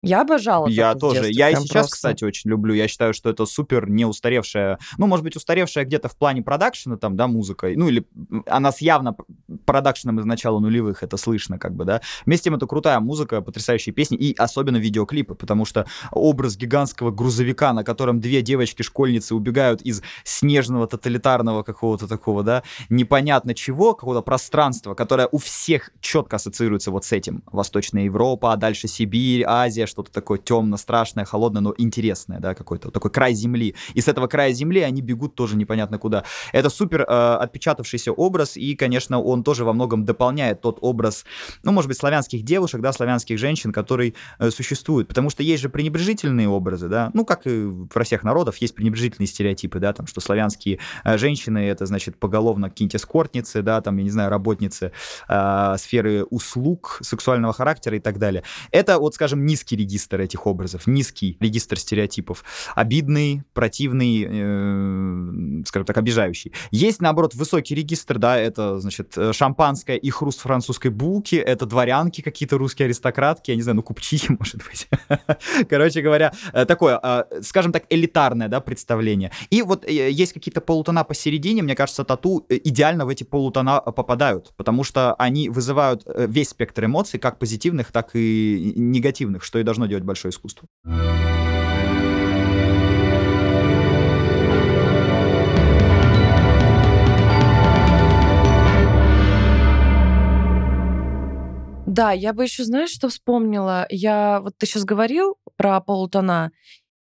[0.05, 0.67] Я обожала.
[0.67, 1.31] Я тоже.
[1.31, 1.93] Я и сейчас, просто.
[1.93, 2.75] кстати, очень люблю.
[2.75, 6.97] Я считаю, что это супер не устаревшая, ну, может быть, устаревшая где-то в плане продакшена,
[6.97, 8.05] там, да, музыка, ну, или
[8.47, 9.17] она с явно
[9.65, 12.01] продакшеном из начала нулевых, это слышно, как бы, да.
[12.27, 17.11] Вместе с тем, это крутая музыка, потрясающие песни, и особенно видеоклипы, потому что образ гигантского
[17.11, 24.23] грузовика, на котором две девочки-школьницы убегают из снежного тоталитарного какого-то такого, да, непонятно чего, какого-то
[24.23, 27.43] пространства, которое у всех четко ассоциируется вот с этим.
[27.53, 32.91] Восточная Европа, а дальше Сибирь, Азия, что-то такое темно, страшное, холодное, но интересное, да, какой-то
[32.91, 33.75] такой край земли.
[33.95, 36.25] И с этого края земли они бегут тоже непонятно куда.
[36.53, 41.25] Это супер э, отпечатавшийся образ, и, конечно, он тоже во многом дополняет тот образ,
[41.63, 45.09] ну, может быть, славянских девушек, да, славянских женщин, который э, существует.
[45.09, 49.27] Потому что есть же пренебрежительные образы, да, ну, как и про всех народов, есть пренебрежительные
[49.27, 54.05] стереотипы, да, там, что славянские э, женщины, это, значит, поголовно какие-нибудь эскортницы, да, там, я
[54.05, 54.93] не знаю, работницы
[55.29, 58.43] э, сферы услуг сексуального характера и так далее.
[58.71, 62.45] Это, вот, скажем, низкий регистр этих образов, низкий регистр стереотипов,
[62.75, 66.53] обидный, противный, э, скажем так, обижающий.
[66.71, 72.21] Есть, наоборот, высокий регистр, да, это, значит, э, шампанское и хруст французской булки, это дворянки
[72.21, 74.89] какие-то русские аристократки, я не знаю, ну, купчихи, может быть.
[75.69, 79.33] Короче говоря, э, такое, э, скажем так, элитарное, да, представление.
[79.51, 84.85] И вот есть какие-то полутона посередине, мне кажется, тату идеально в эти полутона попадают, потому
[84.85, 90.05] что они вызывают весь спектр эмоций, как позитивных, так и негативных, что и должно делать
[90.05, 90.69] большое искусство.
[101.93, 103.87] Да, я бы еще, знаешь, что вспомнила?
[103.91, 106.51] Я, вот ты сейчас говорил про полутона,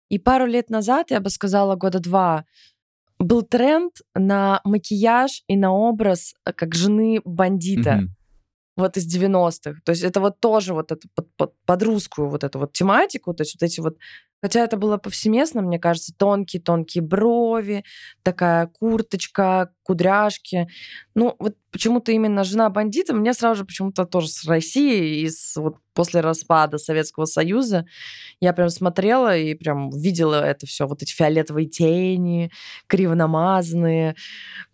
[0.10, 2.46] и пару лет назад, я бы сказала, года два,
[3.18, 7.92] был тренд на макияж и на образ э, как жены бандита.
[7.92, 8.08] Mm-hmm.
[8.76, 9.80] Вот из 90-х.
[9.86, 13.34] То есть это вот тоже вот это под, под, под русскую вот эту вот тематику,
[13.34, 13.98] то есть вот эти вот
[14.44, 17.86] Хотя это было повсеместно, мне кажется, тонкие-тонкие брови,
[18.24, 20.68] такая курточка, кудряшки.
[21.16, 25.78] Ну, вот почему-то именно жена бандита мне сразу же почему-то тоже с России, из вот
[25.94, 27.86] после распада Советского Союза
[28.42, 32.52] я прям смотрела и прям видела это все, вот эти фиолетовые тени,
[32.88, 34.18] криво намазанные.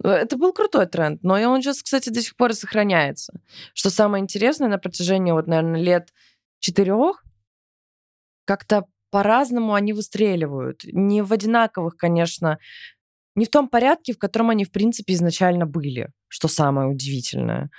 [0.03, 3.39] Это был крутой тренд, но он сейчас, кстати, до сих пор и сохраняется.
[3.76, 6.09] Что самое интересное, на протяжении вот, наверное, лет
[6.59, 7.24] четырех
[8.45, 10.82] как-то по-разному они выстреливают.
[10.86, 12.60] Не в одинаковых, конечно,
[13.36, 17.70] не в том порядке, в котором они, в принципе, изначально были, что самое удивительное.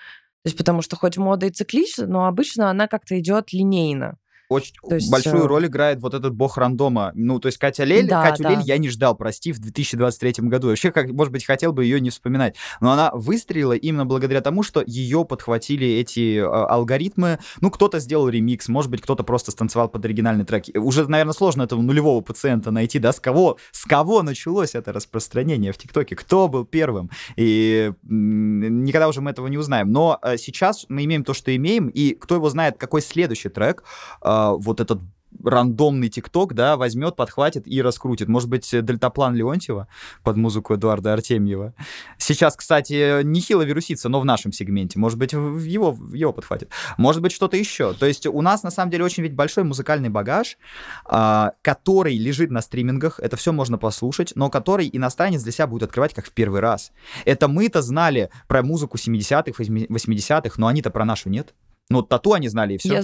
[0.43, 4.16] То есть потому что хоть мода и циклична, но обычно она как-то идет линейно
[4.51, 5.46] очень то есть, большую э...
[5.46, 7.12] роль играет вот этот бог рандома.
[7.14, 8.51] Ну, то есть Катя Лель, да, Катю да.
[8.51, 10.68] Лель я не ждал, прости, в 2023 году.
[10.68, 12.57] Вообще, как, может быть, хотел бы ее не вспоминать.
[12.80, 17.38] Но она выстрелила именно благодаря тому, что ее подхватили эти э, алгоритмы.
[17.61, 20.64] Ну, кто-то сделал ремикс, может быть, кто-то просто станцевал под оригинальный трек.
[20.74, 25.72] Уже, наверное, сложно этого нулевого пациента найти, да, с кого, с кого началось это распространение
[25.72, 27.09] в ТикТоке, кто был первым.
[27.36, 29.92] И никогда уже мы этого не узнаем.
[29.92, 33.84] Но э, сейчас мы имеем то, что имеем, и кто его знает, какой следующий трек,
[34.22, 35.01] э, а, вот этот
[35.45, 38.28] рандомный ТикТок, да, возьмет, подхватит и раскрутит.
[38.28, 39.88] Может быть, дельтаплан Леонтьева
[40.22, 41.74] под музыку Эдуарда Артемьева.
[42.18, 44.99] Сейчас, кстати, нехило вирусится, но в нашем сегменте.
[44.99, 46.70] Может быть, его, его подхватит.
[46.99, 47.95] Может быть, что-то еще.
[47.95, 50.59] То есть у нас, на самом деле, очень ведь большой музыкальный багаж,
[51.05, 53.20] а, который лежит на стримингах.
[53.20, 56.93] Это все можно послушать, но который иностранец для себя будет открывать как в первый раз.
[57.24, 61.55] Это мы-то знали про музыку 70-х, 80-х, но они-то про нашу нет.
[61.88, 62.95] Ну, тату они знали, и все.
[62.95, 63.03] Я,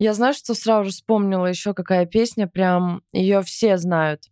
[0.00, 4.29] я знаю, что сразу же вспомнила еще какая песня, прям ее все знают.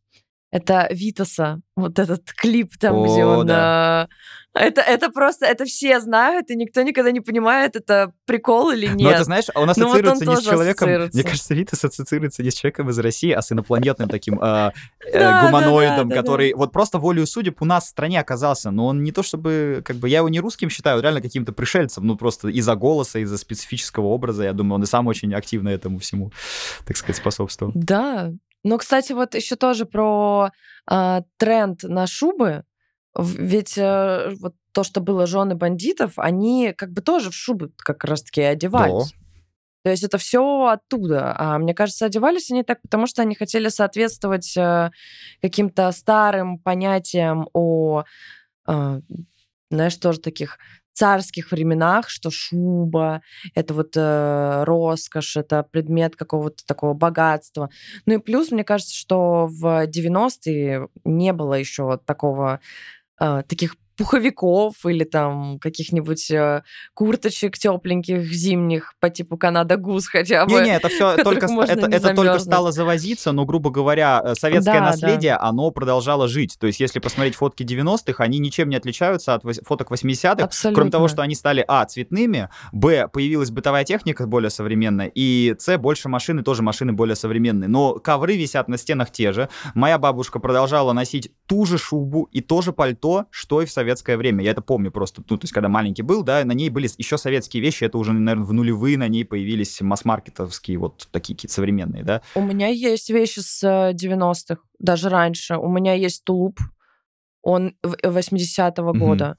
[0.51, 3.46] Это Витаса, вот этот клип там, О, где он...
[3.46, 4.09] Да.
[4.55, 8.86] А, это, это просто, это все знают, и никто никогда не понимает, это прикол или
[8.86, 9.01] нет.
[9.01, 10.88] Но это, знаешь, он ассоциируется вот он не с человеком...
[11.12, 14.72] Мне кажется, Витас ассоциируется не с человеком из России, а с инопланетным таким э,
[15.12, 18.70] э, гуманоидом, который вот просто волею судеб у нас в стране оказался.
[18.70, 19.82] Но он не то чтобы...
[19.84, 22.07] как бы Я его не русским считаю, реально каким-то пришельцем.
[22.07, 24.44] Ну, просто из-за голоса, из-за специфического образа.
[24.44, 26.32] Я думаю, он и сам очень активно этому всему,
[26.86, 27.72] так сказать, способствовал.
[27.74, 28.32] Да,
[28.68, 30.50] но, кстати, вот еще тоже про
[30.90, 32.64] э, тренд на шубы.
[33.16, 38.04] Ведь э, вот то, что было жены бандитов, они как бы тоже в шубы как
[38.04, 39.10] раз-таки одевались.
[39.10, 39.18] Да.
[39.84, 41.34] То есть это все оттуда.
[41.38, 44.90] А мне кажется, одевались они так, потому что они хотели соответствовать э,
[45.40, 48.04] каким-то старым понятиям о,
[48.68, 49.00] э,
[49.70, 50.58] знаешь, тоже таких
[50.99, 53.22] царских временах, что шуба—
[53.55, 57.70] это вот э, роскошь, это предмет какого-то такого богатства.
[58.05, 62.59] Ну и плюс, мне кажется, что в 90-е не было еще такого,
[63.20, 66.62] э, таких пуховиков или там каких-нибудь э,
[66.94, 70.53] курточек тепленьких зимних по типу Канада Гус хотя бы.
[70.53, 74.86] Не-не, это все только это, это только стало завозиться, но грубо говоря, э, советское да,
[74.86, 75.42] наследие, да.
[75.42, 76.57] оно продолжало жить.
[76.61, 81.09] То есть если посмотреть фотки 90-х, они ничем не отличаются от фоток 80-х, кроме того,
[81.09, 86.44] что они стали а цветными, б появилась бытовая техника более современная, и с больше машины
[86.44, 87.68] тоже машины более современные.
[87.68, 89.49] Но ковры висят на стенах те же.
[89.74, 93.88] Моя бабушка продолжала носить ту же шубу и то же пальто, что и в Советском
[93.89, 94.45] советское время.
[94.45, 97.16] Я это помню просто, ну, то есть, когда маленький был, да, на ней были еще
[97.16, 102.05] советские вещи, это уже, наверное, в нулевые на ней появились масс-маркетовские вот такие какие-то современные,
[102.05, 102.22] да.
[102.34, 105.57] У меня есть вещи с 90-х, э, даже раньше.
[105.57, 106.61] У меня есть тулуп,
[107.43, 108.99] он 80-го угу.
[108.99, 109.39] года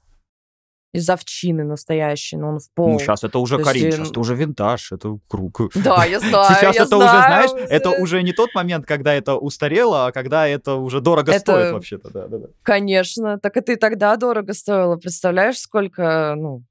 [0.92, 2.88] из овчины настоящий, но он в пол.
[2.90, 5.60] Ну, сейчас это уже Карин, сейчас это уже винтаж, это круг.
[5.74, 7.02] Да, я знаю, Сейчас я это знаю.
[7.04, 7.16] уже,
[7.50, 11.40] знаешь, это уже не тот момент, когда это устарело, а когда это уже дорого Это-
[11.40, 12.46] стоит вообще-то, да, да, да.
[12.62, 14.96] Конечно, так это и тогда дорого стоило.
[14.96, 16.64] Представляешь, сколько, ну,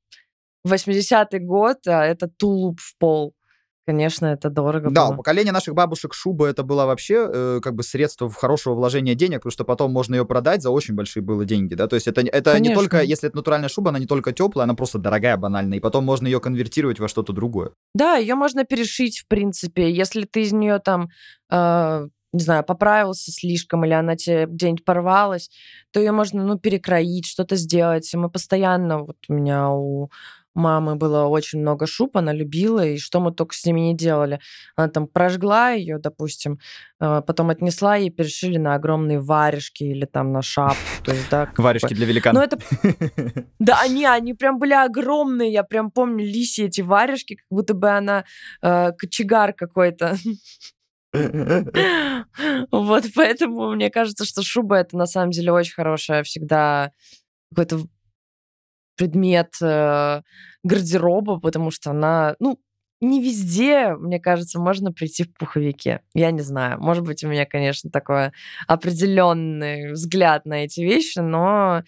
[0.67, 3.33] 80-й год, а это тулуп в пол.
[3.89, 5.17] Конечно, это дорого Да, у было.
[5.17, 9.51] поколения наших бабушек шуба это было вообще э, как бы средство хорошего вложения денег, потому
[9.51, 12.59] что потом можно ее продать за очень большие было деньги, да, то есть это, это
[12.59, 15.81] не только, если это натуральная шуба, она не только теплая, она просто дорогая, банальная, и
[15.81, 17.71] потом можно ее конвертировать во что-то другое.
[17.95, 19.91] Да, ее можно перешить, в принципе.
[19.91, 21.09] Если ты из нее там,
[21.51, 25.49] э, не знаю, поправился слишком, или она тебе где-нибудь порвалась,
[25.91, 28.07] то ее можно, ну, перекроить, что-то сделать.
[28.13, 30.09] Мы постоянно, вот у меня у
[30.59, 34.39] мамы было очень много шуб, она любила, и что мы только с ними не делали.
[34.75, 36.59] Она там прожгла ее, допустим,
[36.99, 40.77] э, потом отнесла и перешили на огромные варежки или там на шапку.
[41.03, 42.39] То есть, да, как бы- Варежки для Ну, великана.
[42.39, 42.57] это
[43.59, 45.51] да, они, они прям были огромные.
[45.51, 48.25] Я прям помню лисьи эти варежки, как будто бы она
[48.61, 50.15] э, кочегар какой-то.
[52.71, 56.91] Вот поэтому мне кажется, что шуба это на самом деле очень хорошая всегда
[57.49, 57.79] какой-то
[58.99, 60.21] предмет э,
[60.63, 62.59] гардероба, потому что она, ну,
[62.99, 66.01] не везде, мне кажется, можно прийти в пуховике.
[66.13, 66.81] Я не знаю.
[66.81, 68.31] Может быть, у меня, конечно, такой
[68.67, 71.83] определенный взгляд на эти вещи, но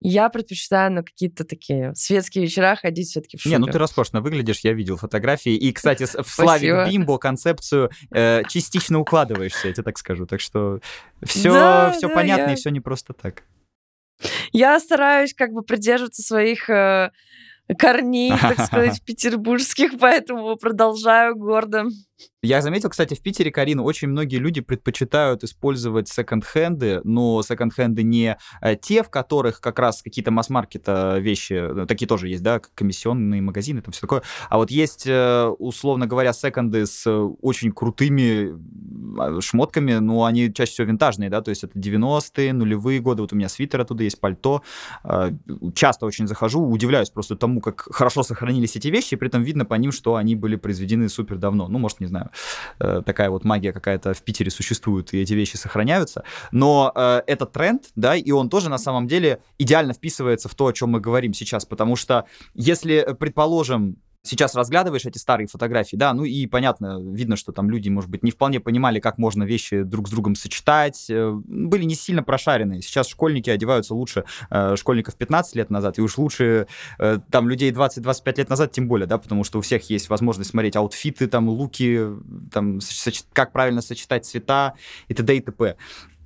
[0.00, 3.56] я предпочитаю на какие-то такие светские вечера ходить все-таки в шубе.
[3.56, 5.56] Не, ну ты роскошно выглядишь, я видел фотографии.
[5.56, 6.26] И, кстати, в.
[6.28, 10.26] Славик Бимбо концепцию э, частично укладываешься, я тебе так скажу.
[10.26, 10.78] Так что
[11.24, 13.42] все, Да, все да, понятно я- и все не просто так.
[14.52, 17.10] Я стараюсь как бы придерживаться своих э,
[17.78, 21.86] корней, так сказать, петербургских, поэтому продолжаю гордо.
[22.42, 28.38] Я заметил, кстати, в Питере, Карина, очень многие люди предпочитают использовать секонд-хенды, но секонд-хенды не
[28.62, 33.42] э, те, в которых как раз какие-то масс-маркета вещи, ну, такие тоже есть, да, комиссионные
[33.42, 34.22] магазины, там все такое.
[34.48, 40.52] А вот есть, э, условно говоря, секонды с э, очень крутыми э, шмотками, но они
[40.52, 44.04] чаще всего винтажные, да, то есть это 90-е, нулевые годы, вот у меня свитер оттуда
[44.04, 44.62] есть, пальто.
[45.04, 45.30] Э,
[45.74, 49.64] Часто очень захожу, удивляюсь просто тому, как хорошо сохранились эти вещи, и при этом видно
[49.64, 51.68] по ним, что они были произведены супер давно.
[51.68, 52.30] Ну, может, не знаю,
[52.78, 56.24] э, такая вот магия какая-то в Питере существует, и эти вещи сохраняются.
[56.52, 60.66] Но э, это тренд, да, и он тоже на самом деле идеально вписывается в то,
[60.66, 65.96] о чем мы говорим сейчас, потому что если, э, предположим, Сейчас разглядываешь эти старые фотографии,
[65.96, 69.44] да, ну и понятно, видно, что там люди, может быть, не вполне понимали, как можно
[69.44, 72.82] вещи друг с другом сочетать, э, были не сильно прошаренные.
[72.82, 76.66] Сейчас школьники одеваются лучше э, школьников 15 лет назад, и уж лучше
[76.98, 80.50] э, там людей 20-25 лет назад тем более, да, потому что у всех есть возможность
[80.50, 82.00] смотреть аутфиты, там, луки,
[82.52, 82.80] там,
[83.32, 84.74] как правильно сочетать цвета
[85.08, 85.36] и т.д.
[85.36, 85.76] и т.п.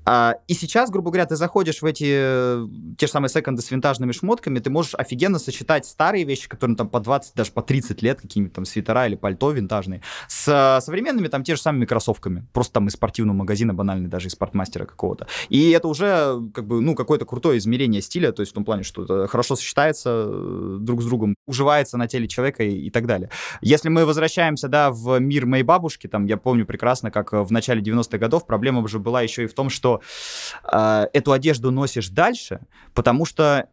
[0.07, 2.67] А, и сейчас, грубо говоря, ты заходишь в эти э,
[2.99, 6.89] те же самые секонды с винтажными шмотками, ты можешь офигенно сочетать старые вещи, которые там
[6.89, 11.29] по 20, даже по 30 лет, какие-нибудь там свитера или пальто винтажные, с э, современными
[11.29, 15.27] там те же самыми кроссовками, просто там из спортивного магазина, банально даже из спортмастера какого-то.
[15.49, 18.83] И это уже как бы, ну, какое-то крутое измерение стиля, то есть в том плане,
[18.83, 23.07] что это хорошо сочетается э, друг с другом, уживается на теле человека и, и так
[23.07, 23.31] далее.
[23.63, 27.51] Если мы возвращаемся, да, в мир моей бабушки, там, я помню прекрасно, как э, в
[27.51, 29.94] начале 90-х годов проблема уже была еще и в том, что
[30.71, 32.61] э, эту одежду носишь дальше,
[32.95, 33.69] потому что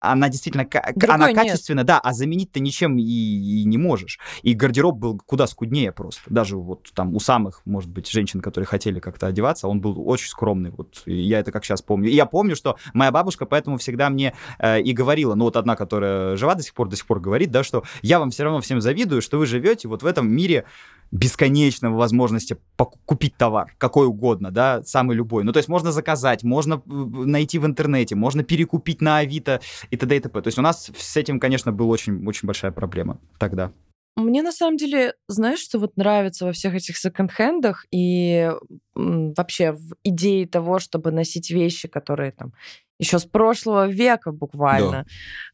[0.00, 1.36] она действительно Другой она нет.
[1.36, 4.18] качественная, да, а заменить ты ничем и, и не можешь.
[4.42, 6.22] И гардероб был куда скуднее просто.
[6.28, 10.28] Даже вот там у самых, может быть, женщин, которые хотели как-то одеваться, он был очень
[10.28, 10.70] скромный.
[10.70, 12.10] Вот и я это как сейчас помню.
[12.10, 15.76] И я помню, что моя бабушка поэтому всегда мне э, и говорила, ну вот одна,
[15.76, 18.60] которая жива до сих пор, до сих пор говорит, да, что я вам все равно
[18.60, 20.64] всем завидую, что вы живете вот в этом мире
[21.12, 22.56] бесконечного возможности
[23.04, 25.44] купить товар, какой угодно, да, самый любой.
[25.44, 29.60] Ну, то есть можно заказать, можно найти в интернете, можно перекупить на Авито
[29.90, 30.16] и т.д.
[30.16, 30.40] и т.п.
[30.42, 33.72] То есть у нас с этим, конечно, была очень, очень большая проблема тогда.
[34.16, 38.50] Мне на самом деле, знаешь, что вот нравится во всех этих секонд-хендах и
[38.94, 42.54] вообще в идее того, чтобы носить вещи, которые там
[42.98, 45.06] еще с прошлого века буквально,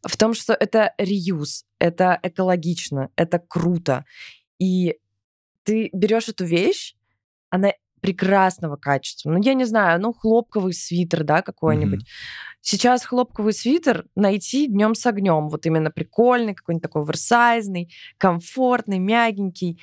[0.07, 4.05] в том, что это реюз, это экологично, это круто.
[4.61, 4.97] И
[5.65, 6.95] ты берешь эту вещь,
[7.51, 7.73] она
[8.03, 9.31] прекрасного качества.
[9.31, 12.01] Ну, я не знаю, ну, хлопковый свитер, да, какой-нибудь.
[12.01, 12.07] Мгм.
[12.61, 15.49] Сейчас хлопковый свитер найти днем с огнем.
[15.49, 19.81] Вот именно прикольный, какой-нибудь такой оверсайзный, комфортный, мягенький.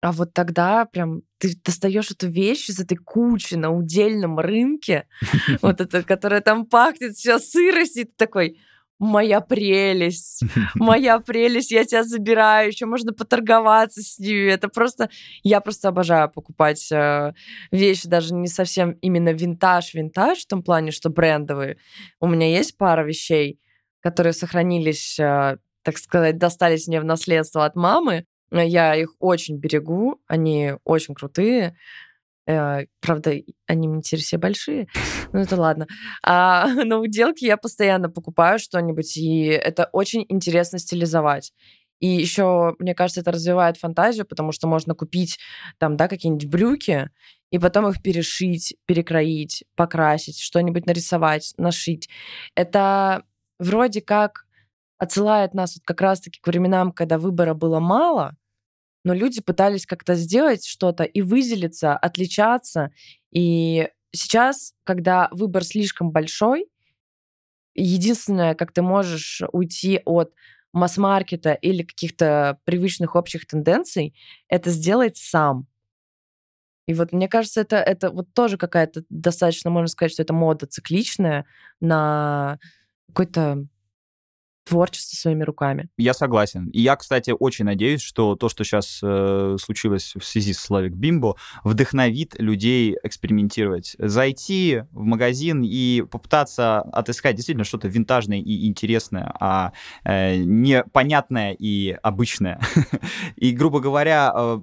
[0.00, 5.06] А вот тогда прям ты достаешь эту вещь из этой кучи на удельном рынке,
[5.62, 8.58] вот это, которая там пахнет сейчас сыростью, ты такой,
[8.98, 10.42] моя прелесть,
[10.74, 14.50] моя прелесть, я тебя забираю, еще можно поторговаться с ними.
[14.50, 15.10] Это просто,
[15.42, 17.32] я просто обожаю покупать э,
[17.70, 21.78] вещи, даже не совсем именно винтаж-винтаж, в том плане, что брендовые.
[22.20, 23.58] У меня есть пара вещей,
[24.00, 30.20] которые сохранились, э, так сказать, достались мне в наследство от мамы, я их очень берегу,
[30.26, 31.76] они очень крутые.
[32.46, 33.34] Э, правда,
[33.66, 34.88] они мне теперь все большие,
[35.32, 35.86] ну это ладно.
[36.24, 41.52] А на уделке я постоянно покупаю что-нибудь, и это очень интересно стилизовать.
[42.00, 45.38] И еще, мне кажется, это развивает фантазию, потому что можно купить
[45.78, 47.10] там, да, какие-нибудь брюки,
[47.50, 52.08] и потом их перешить, перекроить, покрасить, что-нибудь нарисовать, нашить.
[52.56, 53.22] Это
[53.60, 54.46] вроде как
[54.98, 58.36] отсылает нас вот как раз-таки к временам, когда выбора было мало,
[59.04, 62.90] но люди пытались как-то сделать что-то и выделиться, отличаться.
[63.30, 66.68] И сейчас, когда выбор слишком большой,
[67.74, 70.32] единственное, как ты можешь уйти от
[70.72, 74.14] масс-маркета или каких-то привычных общих тенденций,
[74.48, 75.66] это сделать сам.
[76.86, 80.66] И вот мне кажется, это, это вот тоже какая-то достаточно, можно сказать, что это мода
[80.66, 81.46] цикличная
[81.80, 82.58] на
[83.08, 83.66] какой-то
[84.64, 85.88] творчество своими руками.
[85.96, 86.68] Я согласен.
[86.68, 90.92] И я, кстати, очень надеюсь, что то, что сейчас э, случилось в связи с Славик
[90.92, 93.96] Бимбо, вдохновит людей экспериментировать.
[93.98, 99.72] Зайти в магазин и попытаться отыскать действительно что-то винтажное и интересное, а
[100.04, 102.60] э, непонятное и обычное.
[103.36, 104.60] И, грубо говоря, э,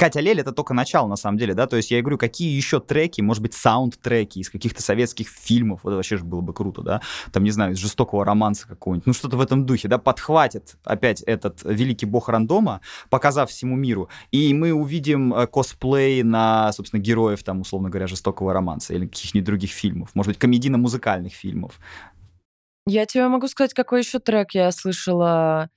[0.00, 2.80] Катя Лель— это только начало, на самом деле, да, то есть я говорю, какие еще
[2.80, 6.80] треки, может быть, саунд-треки из каких-то советских фильмов, вот это вообще же было бы круто,
[6.80, 10.76] да, там, не знаю, из жестокого романса какого-нибудь, ну, что-то в этом духе, да, подхватит
[10.84, 12.80] опять этот великий бог рандома,
[13.10, 18.54] показав всему миру, и мы увидим э, косплей на, собственно, героев, там, условно говоря, жестокого
[18.54, 21.78] романса или каких-нибудь других фильмов, может быть, комедийно-музыкальных фильмов.
[22.86, 25.68] Я тебе могу сказать, какой еще трек я слышала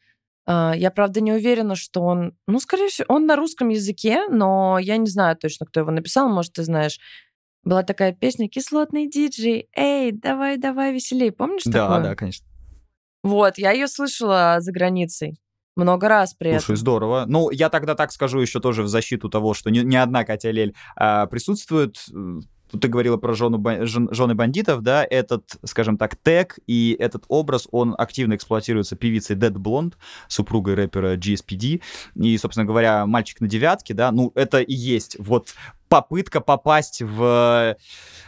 [0.45, 2.33] я, правда, не уверена, что он...
[2.47, 6.29] Ну, скорее всего, он на русском языке, но я не знаю точно, кто его написал.
[6.29, 6.99] Может, ты знаешь.
[7.63, 9.69] Была такая песня «Кислотный диджей».
[9.73, 11.31] Эй, давай, давай, веселей.
[11.31, 11.97] Помнишь да, такое?
[12.01, 12.45] Да, да, конечно.
[13.23, 15.39] Вот, я ее слышала за границей.
[15.75, 16.75] Много раз при Слушай, этом.
[16.75, 17.23] здорово.
[17.27, 20.51] Ну, я тогда так скажу еще тоже в защиту того, что не, не одна Катя
[20.51, 22.05] Лель а, присутствует
[22.80, 27.67] ты говорила про жену, жен, жены бандитов, да, этот, скажем так, тег и этот образ,
[27.71, 29.93] он активно эксплуатируется певицей Dead Blonde,
[30.28, 31.82] супругой рэпера GSPD,
[32.15, 35.53] и, собственно говоря, «Мальчик на девятке», да, ну, это и есть вот
[35.93, 37.78] попытка попасть в,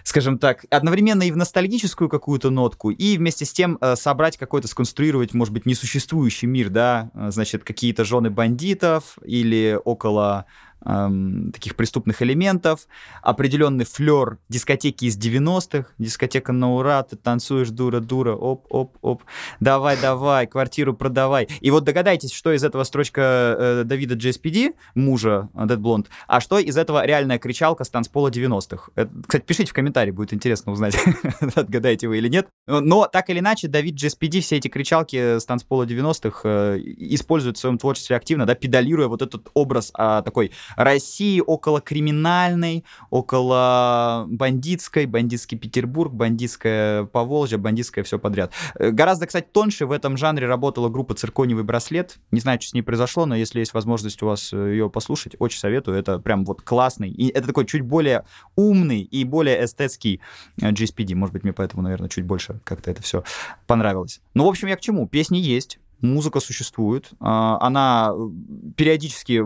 [0.04, 4.68] скажем так, одновременно и в ностальгическую какую-то нотку, и вместе с тем э, собрать какой-то,
[4.68, 10.46] сконструировать, может быть, несуществующий мир, да, э, значит, какие-то жены бандитов или около
[10.86, 12.88] эм, таких преступных элементов,
[13.21, 19.23] определенный флер дискотеки из 90-х, дискотека на ура, ты танцуешь дура-дура, оп-оп-оп,
[19.59, 21.47] давай-давай, квартиру продавай.
[21.61, 26.39] И вот догадайтесь, что из этого строчка э, Давида GSPD, мужа э, Dead Blonde, а
[26.39, 28.91] что из этого реальная кричалка с танцпола 90-х.
[28.95, 30.95] Это, кстати, пишите в комментарии, будет интересно узнать,
[31.55, 32.47] отгадаете вы или нет.
[32.67, 37.59] Но так или иначе, Давид GSPD все эти кричалки с танцпола 90-х э, использует в
[37.59, 45.05] своем творчестве активно, да, педалируя вот этот образ а, такой России около криминальной, около бандитской,
[45.05, 48.51] бандитский Петербург, бандитская Поволжье, бандитское все подряд.
[48.76, 52.18] Э, гораздо, кстати, тоньше в этом жанре работала группа «Цирконевый браслет».
[52.32, 55.36] Не знаю, что с ней произошло, но если есть возможность у вас э, ее послушать,
[55.39, 55.97] очень советую.
[55.97, 57.09] Это прям вот классный.
[57.09, 60.22] И это такой чуть более умный и более эстетский
[60.61, 61.16] э, GSPD.
[61.16, 63.24] Может быть, мне поэтому, наверное, чуть больше как-то это все
[63.68, 64.22] понравилось.
[64.34, 65.07] Ну, в общем, я к чему?
[65.07, 68.30] Песни есть, музыка существует, а, она э,
[68.76, 69.43] периодически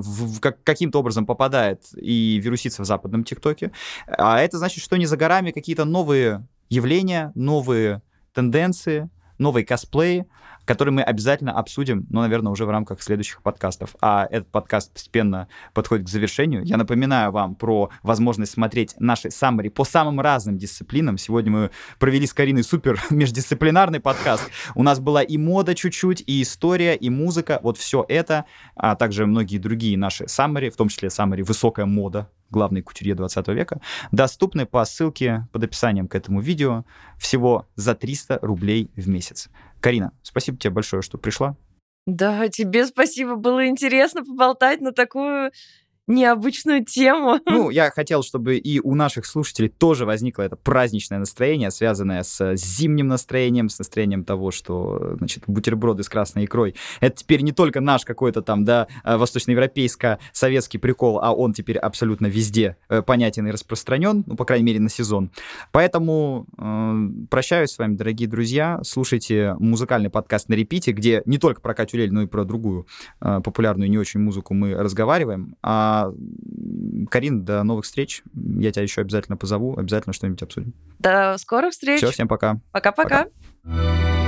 [0.63, 3.71] каким-то образом попадает и вирусится в западном ТикТоке,
[4.07, 8.01] а это значит, что не за горами какие-то новые явления, новые
[8.33, 10.25] тенденции, новые косплеи,
[10.69, 13.95] который мы обязательно обсудим, но, наверное, уже в рамках следующих подкастов.
[14.01, 16.63] А этот подкаст постепенно подходит к завершению.
[16.63, 21.17] Я напоминаю вам про возможность смотреть наши саммари по самым разным дисциплинам.
[21.17, 24.47] Сегодня мы провели с Кариной супер междисциплинарный подкаст.
[24.75, 27.59] У нас была и мода чуть-чуть, и история, и музыка.
[27.63, 28.45] Вот все это,
[28.75, 33.47] а также многие другие наши саммари, в том числе саммари «Высокая мода», главный кутюрье 20
[33.49, 33.81] века,
[34.11, 36.85] доступны по ссылке под описанием к этому видео
[37.17, 39.49] всего за 300 рублей в месяц.
[39.79, 41.55] Карина, спасибо тебе большое, что пришла.
[42.05, 43.35] Да, тебе спасибо.
[43.35, 45.51] Было интересно поболтать на такую
[46.09, 47.39] необычную тему.
[47.59, 52.55] Ну, я хотел, чтобы и у наших слушателей тоже возникло это праздничное настроение, связанное с
[52.55, 56.75] зимним настроением, с настроением того, что, значит, бутерброды с красной икрой.
[57.01, 62.27] Это теперь не только наш какой-то там, да, э, восточноевропейско-советский прикол, а он теперь абсолютно
[62.27, 65.31] везде э, понятен и распространен, ну, по крайней мере, на сезон.
[65.71, 68.79] Поэтому э, прощаюсь с вами, дорогие друзья.
[68.83, 72.87] Слушайте музыкальный подкаст на репите, где не только про Катю но и про другую
[73.21, 75.55] э, популярную не очень музыку мы разговариваем.
[75.61, 75.98] А,
[77.09, 78.23] Карин, до новых встреч.
[78.33, 80.73] Я тебя еще обязательно позову, обязательно что-нибудь обсудим.
[80.99, 81.97] До скорых встреч.
[81.97, 82.59] Все, всем пока.
[82.71, 83.27] Пока-пока.
[83.63, 84.18] Пока.